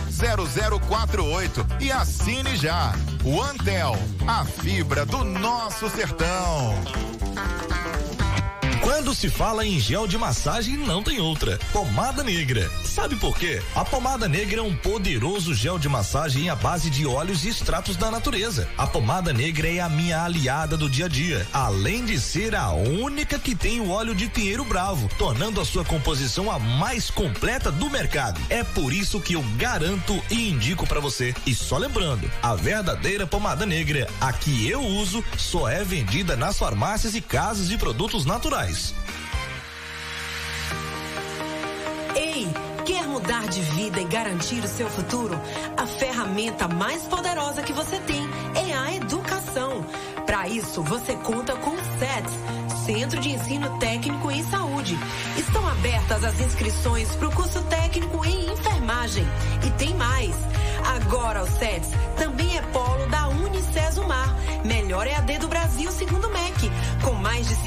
[0.79, 2.93] 0048 e assine já.
[3.23, 6.75] OneTel, a fibra do nosso sertão.
[8.87, 11.59] Quando se fala em gel de massagem, não tem outra.
[11.73, 12.71] Pomada Negra.
[12.85, 13.61] Sabe por quê?
[13.75, 17.97] A pomada negra é um poderoso gel de massagem à base de óleos e extratos
[17.97, 18.67] da natureza.
[18.77, 22.71] A pomada negra é a minha aliada do dia a dia, além de ser a
[22.71, 27.69] única que tem o óleo de pinheiro bravo, tornando a sua composição a mais completa
[27.69, 28.39] do mercado.
[28.49, 31.35] É por isso que eu garanto e indico para você.
[31.45, 36.57] E só lembrando, a verdadeira pomada negra, a que eu uso, só é vendida nas
[36.57, 38.76] farmácias e casas de produtos naturais.
[42.15, 42.47] Ei,
[42.85, 45.39] quer mudar de vida e garantir o seu futuro?
[45.77, 49.85] A ferramenta mais poderosa que você tem é a educação.
[50.25, 54.97] Para isso, você conta com o SETS, Centro de Ensino Técnico em Saúde.
[55.37, 59.25] Estão abertas as inscrições para o curso técnico em enfermagem.
[59.65, 60.35] E tem mais.
[60.95, 66.29] Agora o SETS também é polo da Unicesumar, melhor EAD do Brasil segundo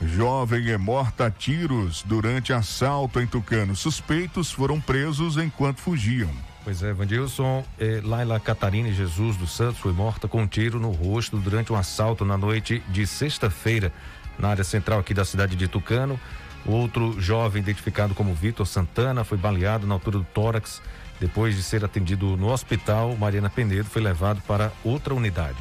[0.00, 3.76] Jovem é morta a tiros durante assalto em Tucano.
[3.76, 6.30] Suspeitos foram presos enquanto fugiam.
[6.64, 10.90] Pois é, Vandilson, eh, Laila Catarina Jesus dos Santos foi morta com um tiro no
[10.90, 13.92] rosto durante um assalto na noite de sexta-feira
[14.38, 16.18] na área central aqui da cidade de Tucano.
[16.64, 20.80] Outro jovem, identificado como Vitor Santana, foi baleado na altura do tórax.
[21.20, 25.58] Depois de ser atendido no hospital, Mariana Penedo foi levado para outra unidade.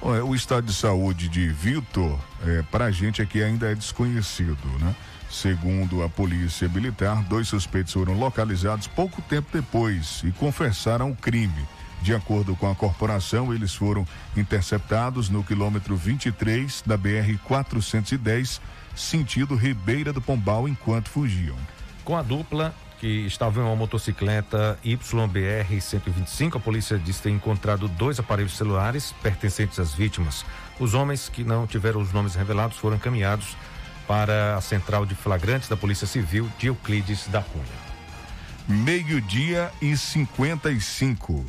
[0.00, 4.96] O estado de saúde de Vitor, é, para a gente aqui ainda é desconhecido, né?
[5.30, 11.66] Segundo a polícia militar, dois suspeitos foram localizados pouco tempo depois e confessaram o crime.
[12.02, 14.04] De acordo com a corporação, eles foram
[14.36, 18.60] interceptados no quilômetro 23 da BR 410,
[18.96, 21.56] sentido Ribeira do Pombal, enquanto fugiam.
[22.04, 27.88] Com a dupla que estava em uma motocicleta YBR 125, a polícia diz ter encontrado
[27.88, 30.44] dois aparelhos celulares pertencentes às vítimas.
[30.78, 33.56] Os homens que não tiveram os nomes revelados foram encaminhados
[34.06, 37.64] para a central de flagrantes da Polícia Civil de Euclides da Cunha.
[38.68, 41.44] Meio-dia e 55.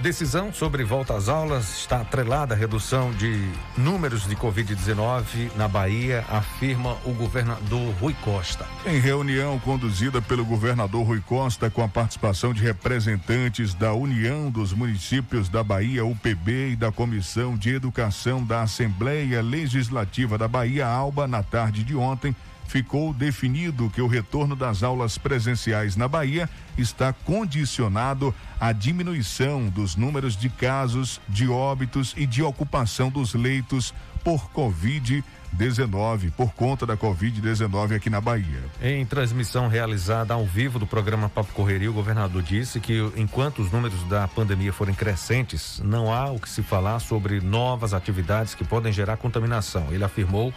[0.00, 3.46] Decisão sobre volta às aulas está atrelada à redução de
[3.76, 8.66] números de Covid-19 na Bahia, afirma o governador Rui Costa.
[8.86, 14.72] Em reunião conduzida pelo governador Rui Costa com a participação de representantes da União dos
[14.72, 21.28] Municípios da Bahia, UPB, e da Comissão de Educação da Assembleia Legislativa da Bahia, ALBA,
[21.28, 22.34] na tarde de ontem,
[22.70, 26.48] ficou definido que o retorno das aulas presenciais na Bahia
[26.78, 33.92] está condicionado à diminuição dos números de casos, de óbitos e de ocupação dos leitos
[34.22, 38.62] por Covid-19, por conta da Covid-19 aqui na Bahia.
[38.80, 43.72] Em transmissão realizada ao vivo do programa Papo Correria, o governador disse que enquanto os
[43.72, 48.62] números da pandemia forem crescentes, não há o que se falar sobre novas atividades que
[48.64, 49.88] podem gerar contaminação.
[49.90, 50.54] Ele afirmou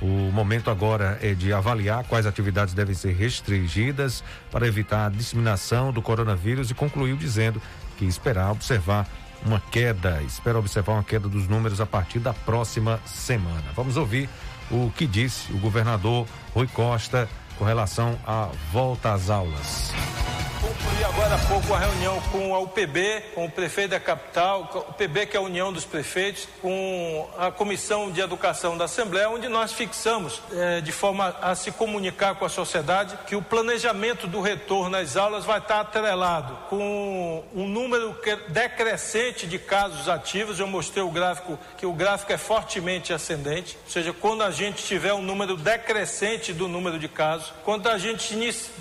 [0.00, 5.92] o momento agora é de avaliar quais atividades devem ser restringidas para evitar a disseminação
[5.92, 7.60] do coronavírus e concluiu dizendo
[7.96, 9.08] que esperar observar
[9.44, 13.64] uma queda, espera observar uma queda dos números a partir da próxima semana.
[13.74, 14.28] Vamos ouvir
[14.70, 17.28] o que disse o governador Rui Costa
[17.58, 19.92] com relação à volta às aulas.
[20.66, 24.90] Concluí agora há pouco a reunião com a UPB, com o prefeito da capital, o
[24.90, 29.46] UPB que é a União dos Prefeitos, com a Comissão de Educação da Assembleia, onde
[29.48, 34.40] nós fixamos, eh, de forma a se comunicar com a sociedade, que o planejamento do
[34.40, 40.58] retorno às aulas vai estar atrelado com um número decrescente de casos ativos.
[40.58, 44.82] Eu mostrei o gráfico, que o gráfico é fortemente ascendente, ou seja, quando a gente
[44.82, 48.36] tiver um número decrescente do número de casos, quando a gente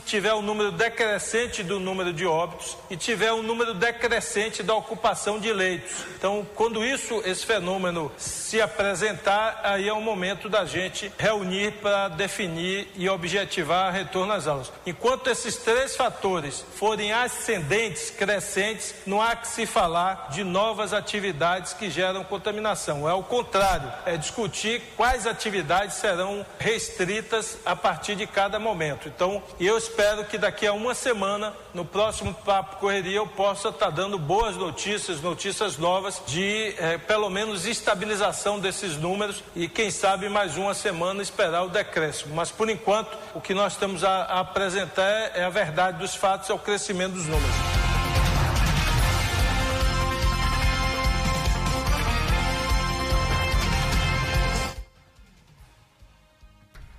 [0.06, 5.40] tiver um número decrescente do número de óbitos e tiver um número decrescente da ocupação
[5.40, 6.06] de leitos.
[6.18, 12.08] Então, quando isso, esse fenômeno se apresentar, aí é o momento da gente reunir para
[12.10, 14.72] definir e objetivar retorno às aulas.
[14.86, 21.74] Enquanto esses três fatores forem ascendentes, crescentes, não há que se falar de novas atividades
[21.74, 23.10] que geram contaminação.
[23.10, 29.08] É o contrário, é discutir quais atividades serão restritas a partir de cada momento.
[29.08, 33.90] Então, eu espero que daqui a uma semana, no próximo Papo Correria, eu possa estar
[33.90, 40.30] dando boas notícias, notícias novas de eh, pelo menos estabilização desses números e quem sabe
[40.30, 42.36] mais uma semana esperar o decréscimo.
[42.36, 46.16] Mas por enquanto, o que nós temos a, a apresentar é, é a verdade dos
[46.16, 47.95] fatos, é o crescimento dos números.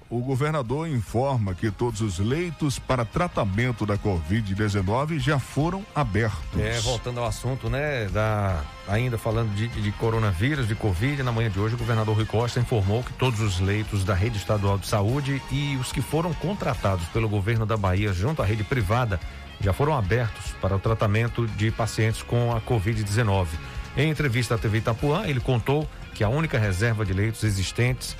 [0.08, 6.60] O governador informa que todos os leitos para tratamento da Covid-19 já foram abertos.
[6.60, 11.50] É, voltando ao assunto, né, da, ainda falando de, de coronavírus, de Covid, na manhã
[11.50, 14.86] de hoje o governador Rui Costa informou que todos os leitos da rede estadual de
[14.86, 19.18] saúde e os que foram contratados pelo governo da Bahia junto à rede privada
[19.60, 23.48] já foram abertos para o tratamento de pacientes com a Covid-19.
[23.96, 28.16] Em entrevista à TV Itapuã, ele contou que a única reserva de leitos existentes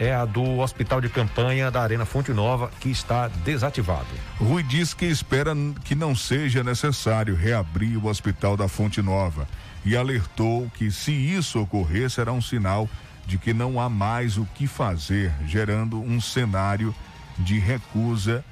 [0.00, 4.06] é a do Hospital de Campanha da Arena Fonte Nova, que está desativado.
[4.38, 9.46] Rui diz que espera que não seja necessário reabrir o Hospital da Fonte Nova
[9.84, 12.88] e alertou que, se isso ocorrer, será um sinal
[13.26, 16.94] de que não há mais o que fazer, gerando um cenário
[17.38, 18.42] de recusa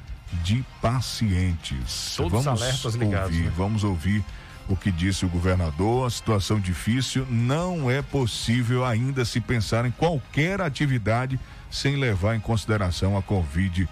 [0.44, 2.14] de pacientes.
[2.14, 3.52] Todos vamos alertas ligados, Ouvir, né?
[3.56, 4.24] Vamos ouvir
[4.68, 6.06] o que disse o governador.
[6.06, 11.38] A situação difícil, não é possível ainda se pensar em qualquer atividade
[11.70, 13.88] sem levar em consideração a Covid-19.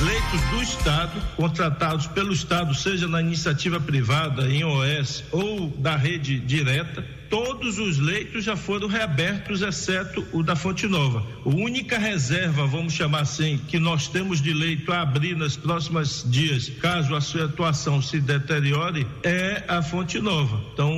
[0.00, 5.94] Os leitos do Estado, contratados pelo Estado, seja na iniciativa privada, em OS ou da
[5.94, 11.24] rede direta, todos os leitos já foram reabertos, exceto o da Fonte Nova.
[11.46, 16.26] A única reserva, vamos chamar assim, que nós temos de leito a abrir nos próximos
[16.28, 20.60] dias, caso a sua atuação se deteriore, é a Fonte Nova.
[20.72, 20.92] Então,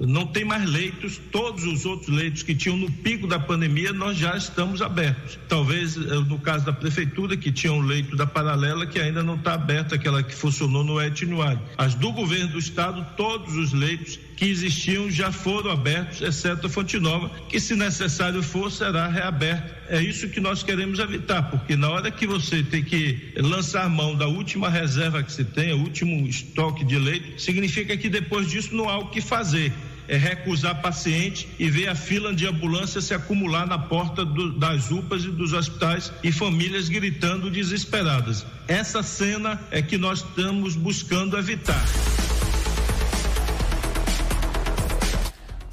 [0.00, 4.18] não tem mais leitos, todos os outros leitos que tinham no pico da pandemia, nós
[4.18, 5.38] já estamos abertos.
[5.48, 9.34] Talvez, eh, no caso da Prefeitura, que tinha um leito da Paralela, que ainda não
[9.34, 11.60] está aberta, aquela que funcionou no Etnuário.
[11.76, 16.70] As do governo do Estado, todos os leitos que existiam já foram abertos, exceto a
[16.70, 19.74] Fonte Nova, que se necessário for, será reaberta.
[19.88, 24.14] É isso que nós queremos evitar, porque na hora que você tem que lançar mão
[24.14, 28.74] da última reserva que se tem, o último estoque de leite, significa que depois disso
[28.74, 29.72] não há o que fazer.
[30.08, 34.90] É recusar paciente e ver a fila de ambulância se acumular na porta do- das
[34.90, 38.46] UPAs e dos hospitais e famílias gritando desesperadas.
[38.68, 41.84] Essa cena é que nós estamos buscando evitar.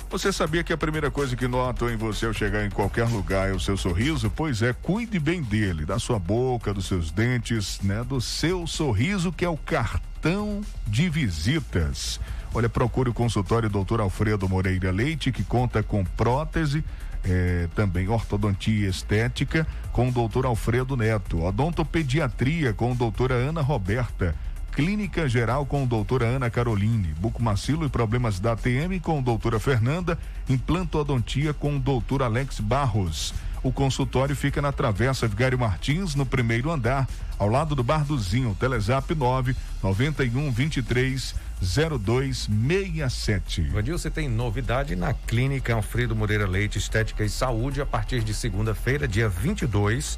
[0.10, 3.50] Você sabia que a primeira coisa que notam em você ao chegar em qualquer lugar
[3.50, 4.30] é o seu sorriso?
[4.36, 8.04] Pois é, cuide bem dele, da sua boca, dos seus dentes, né?
[8.04, 12.20] Do seu sorriso, que é o cartão de visitas.
[12.54, 14.00] Olha, procure o consultório Dr.
[14.00, 16.84] Alfredo Moreira Leite, que conta com prótese,
[17.24, 20.46] eh, também ortodontia estética, com o Dr.
[20.46, 24.36] Alfredo Neto, odontopediatria com doutora Ana Roberta.
[24.72, 30.18] Clínica Geral com doutora Ana Caroline, bucomacilo e problemas da ATM com doutora Fernanda,
[30.50, 33.34] implantodontia com doutor Alex Barros.
[33.62, 37.08] O consultório fica na Travessa Vigário Martins, no primeiro andar,
[37.40, 43.62] ao lado do Bar do Zinho, Telezap 9 91 23 0267.
[43.70, 48.34] Vandil, você tem novidade na Clínica Alfredo Moreira Leite Estética e Saúde a partir de
[48.34, 50.18] segunda-feira, dia 22.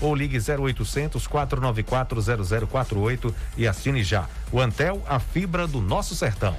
[0.00, 4.26] ou ligue 0800 494 0048 e assine já.
[4.50, 6.56] O Antel, a fibra do nosso sertão.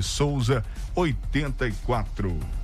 [0.03, 0.63] Souza
[0.95, 2.62] 84.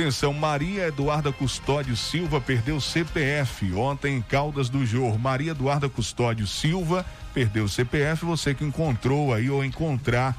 [0.00, 5.18] Atenção, Maria Eduarda Custódio Silva perdeu CPF ontem em Caldas do Jorro.
[5.18, 8.24] Maria Eduarda Custódio Silva perdeu CPF.
[8.24, 10.34] Você que encontrou aí ou encontrar,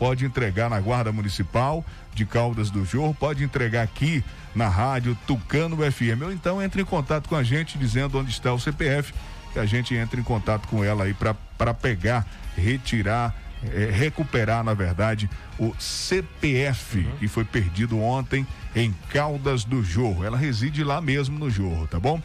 [0.00, 5.76] pode entregar na Guarda Municipal de Caldas do Jorro, pode entregar aqui na rádio Tucano
[5.76, 6.22] FM.
[6.24, 9.14] Ou então entre em contato com a gente dizendo onde está o CPF,
[9.52, 13.32] que a gente entre em contato com ela aí para pegar, retirar
[13.72, 17.16] é, recuperar, na verdade, o CPF uhum.
[17.18, 20.24] que foi perdido ontem em Caldas do Jorro.
[20.24, 22.20] Ela reside lá mesmo no Jorro, tá bom?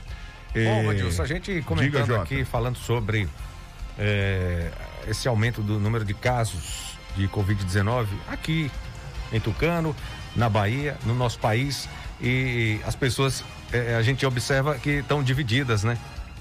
[0.53, 0.65] É...
[0.65, 3.27] Bom, Adilson, a gente comentando Diga, aqui, falando sobre
[3.97, 4.71] é,
[5.07, 8.71] esse aumento do número de casos de Covid-19 aqui
[9.31, 9.95] em Tucano,
[10.35, 11.87] na Bahia, no nosso país,
[12.21, 15.97] e as pessoas, é, a gente observa que estão divididas, né?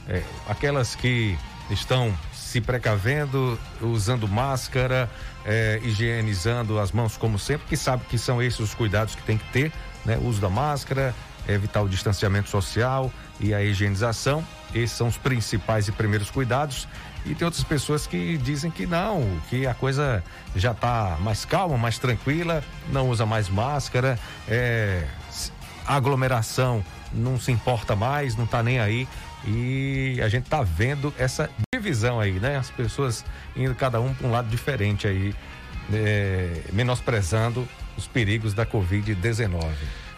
[0.08, 1.36] É, aquelas que
[1.70, 2.16] estão
[2.48, 5.10] se precavendo, usando máscara,
[5.44, 9.36] é, higienizando as mãos como sempre, que sabe que são esses os cuidados que tem
[9.36, 9.70] que ter,
[10.02, 10.16] né?
[10.16, 11.14] O uso da máscara,
[11.46, 14.42] evitar o distanciamento social e a higienização.
[14.74, 16.88] Esses são os principais e primeiros cuidados.
[17.26, 20.24] E tem outras pessoas que dizem que não, que a coisa
[20.56, 24.18] já está mais calma, mais tranquila, não usa mais máscara,
[24.48, 25.04] é,
[25.86, 26.82] aglomeração
[27.12, 29.08] não se importa mais, não está nem aí.
[29.46, 32.56] E a gente está vendo essa divisão aí, né?
[32.56, 33.24] As pessoas
[33.56, 35.34] indo cada um para um lado diferente aí,
[35.92, 37.66] é, menosprezando
[37.96, 39.64] os perigos da Covid-19.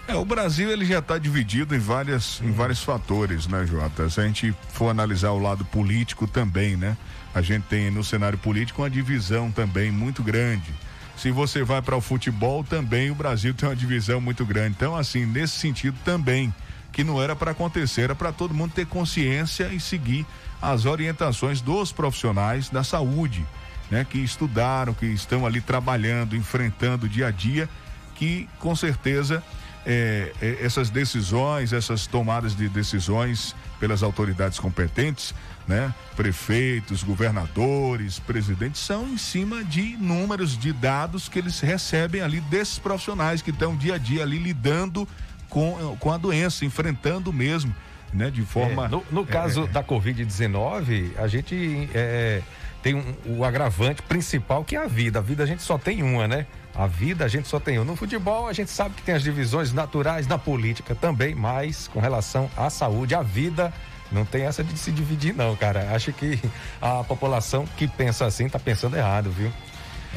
[0.09, 4.11] É, o Brasil ele já está dividido em várias, em vários fatores, né, Jota?
[4.11, 6.97] Se a gente for analisar o lado político também, né?
[7.33, 10.75] A gente tem no cenário político uma divisão também muito grande.
[11.16, 14.75] Se você vai para o futebol, também o Brasil tem uma divisão muito grande.
[14.77, 16.53] Então, assim, nesse sentido também,
[16.93, 20.26] que não era para acontecer, era para todo mundo ter consciência e seguir
[20.61, 23.47] as orientações dos profissionais da saúde,
[23.91, 24.07] né?
[24.09, 27.68] Que estudaram, que estão ali trabalhando, enfrentando o dia a dia,
[28.14, 29.43] que com certeza
[29.86, 35.34] é, essas decisões, essas tomadas de decisões pelas autoridades competentes,
[35.66, 35.95] né?
[36.16, 42.78] Prefeitos, governadores, presidentes, são em cima de números, de dados que eles recebem ali desses
[42.78, 45.09] profissionais que estão dia a dia ali lidando
[45.51, 47.75] com, com a doença, enfrentando mesmo,
[48.15, 48.31] né?
[48.31, 48.87] De forma.
[48.87, 52.41] É, no, no, caso é, da Covid-19, a gente é,
[52.83, 55.19] tem um, o agravante principal que é a vida.
[55.19, 56.47] A vida a gente só tem uma, né?
[56.75, 57.85] A vida a gente só tem uma.
[57.85, 62.01] No futebol a gente sabe que tem as divisões naturais, na política também, mas com
[62.01, 63.73] relação à saúde, a vida
[64.11, 65.95] não tem essa de se dividir, não, cara.
[65.95, 66.39] Acho que
[66.81, 69.53] a população que pensa assim tá pensando errado, viu?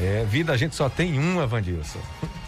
[0.00, 2.00] É, vida a gente só tem uma, Vandilson.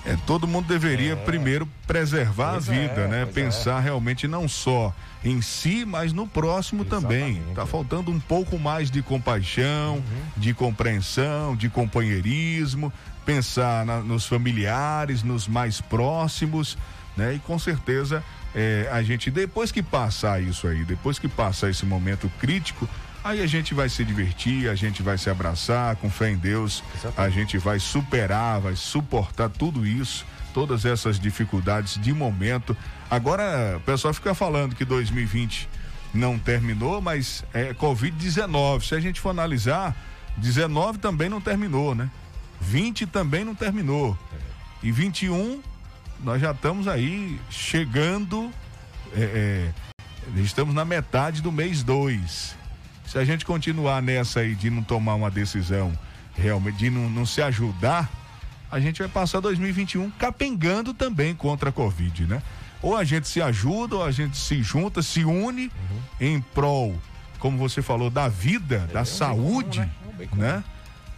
[0.05, 1.17] É, todo mundo deveria é.
[1.17, 3.27] primeiro preservar pois a vida, é, né?
[3.27, 3.85] Pensar é.
[3.85, 4.95] realmente não só
[5.25, 7.41] em si, mas no próximo Exatamente.
[7.41, 7.55] também.
[7.55, 10.03] Tá faltando um pouco mais de compaixão, uhum.
[10.37, 12.93] de compreensão, de companheirismo,
[13.25, 16.77] pensar na, nos familiares, nos mais próximos,
[17.17, 17.35] né?
[17.35, 18.23] E com certeza
[18.55, 22.89] é, a gente, depois que passar isso aí, depois que passar esse momento crítico,
[23.27, 26.83] aí a gente vai se divertir, a gente vai se abraçar, com fé em Deus,
[26.95, 27.21] Exatamente.
[27.21, 30.25] a gente vai superar, vai suportar tudo isso,
[30.55, 32.77] todas essas dificuldades de momento.
[33.11, 35.69] Agora, o pessoal fica falando que 2020
[36.15, 38.87] não terminou, mas é Covid-19.
[38.87, 39.97] Se a gente for analisar,
[40.37, 42.09] 19 também não terminou, né?
[42.61, 44.17] 20 também não terminou.
[44.83, 45.61] E 21
[46.21, 48.51] nós já estamos aí chegando,
[49.15, 49.73] é,
[50.37, 52.66] é, estamos na metade do mês 2.
[53.07, 55.93] Se a gente continuar nessa aí de não tomar uma decisão,
[56.37, 58.11] realmente, de não, não se ajudar,
[58.71, 62.43] a gente vai passar 2021 capengando também contra a Covid, né?
[62.83, 66.01] Ou a gente se ajuda, ou a gente se junta, se une uhum.
[66.21, 66.95] em prol,
[67.39, 70.65] como você falou, da vida, é, da é saúde, comum, né?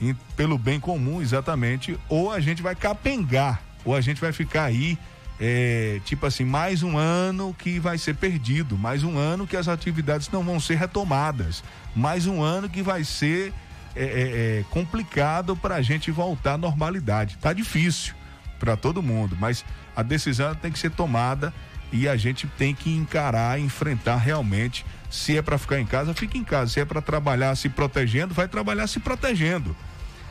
[0.01, 0.17] né?
[0.37, 1.99] pelo bem comum, exatamente.
[2.09, 4.99] Ou a gente vai capengar ou a gente vai ficar aí,
[5.41, 9.69] é, tipo assim, mais um ano que vai ser perdido, mais um ano que as
[9.69, 11.63] atividades não vão ser retomadas,
[11.95, 13.53] mais um ano que vai ser
[13.95, 17.39] é, é, é complicado para a gente voltar à normalidade.
[17.39, 18.15] Tá difícil
[18.59, 19.65] para todo mundo, mas
[19.95, 21.53] a decisão tem que ser tomada
[21.93, 24.85] e a gente tem que encarar, enfrentar realmente.
[25.11, 26.73] Se é para ficar em casa, fique em casa.
[26.73, 29.75] Se é para trabalhar se protegendo, vai trabalhar se protegendo.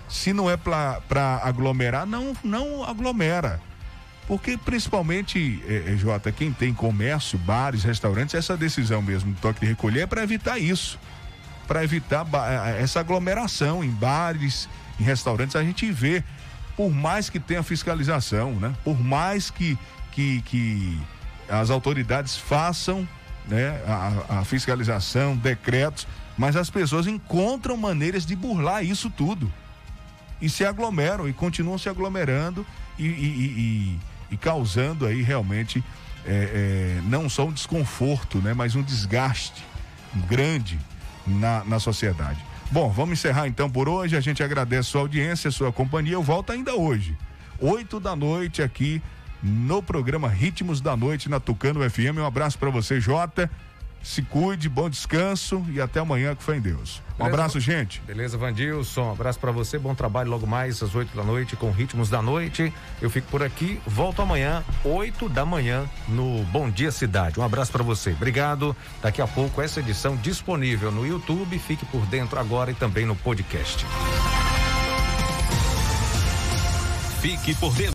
[0.07, 1.01] Se não é para
[1.43, 3.59] aglomerar, não, não aglomera.
[4.27, 9.67] Porque principalmente, é, Jota, quem tem comércio, bares, restaurantes, essa decisão mesmo do toque de
[9.67, 10.99] recolher é para evitar isso.
[11.65, 12.25] Para evitar
[12.77, 14.67] essa aglomeração em bares,
[14.99, 16.23] em restaurantes, a gente vê,
[16.75, 18.73] por mais que tenha fiscalização, né?
[18.83, 19.77] Por mais que,
[20.11, 20.99] que, que
[21.49, 23.07] as autoridades façam
[23.47, 26.07] né, a, a fiscalização, decretos,
[26.37, 29.51] mas as pessoas encontram maneiras de burlar isso tudo
[30.41, 32.65] e se aglomeram e continuam se aglomerando
[32.97, 33.99] e, e, e,
[34.31, 35.83] e causando aí realmente
[36.25, 39.63] é, é, não só um desconforto, né, mas um desgaste
[40.27, 40.79] grande
[41.25, 42.39] na, na sociedade.
[42.69, 44.15] Bom, vamos encerrar então por hoje.
[44.17, 46.13] A gente agradece a sua audiência, a sua companhia.
[46.13, 47.15] Eu volto ainda hoje,
[47.59, 49.01] oito da noite aqui
[49.41, 52.17] no programa Ritmos da Noite na Tucano FM.
[52.17, 53.49] Um abraço para você, Jota.
[54.03, 57.01] Se cuide, bom descanso e até amanhã com fé em Deus.
[57.15, 58.01] Um Beleza, abraço, gente.
[58.05, 59.01] Beleza, Vandilson.
[59.01, 59.77] Um abraço para você.
[59.77, 62.71] Bom trabalho logo mais às 8 da noite com Ritmos da Noite.
[63.01, 63.81] Eu fico por aqui.
[63.85, 67.39] Volto amanhã, 8 da manhã, no Bom Dia Cidade.
[67.39, 68.11] Um abraço para você.
[68.11, 68.75] Obrigado.
[69.01, 71.57] Daqui a pouco, essa edição disponível no YouTube.
[71.59, 73.85] Fique por dentro agora e também no podcast.
[77.19, 77.85] Fique por dentro.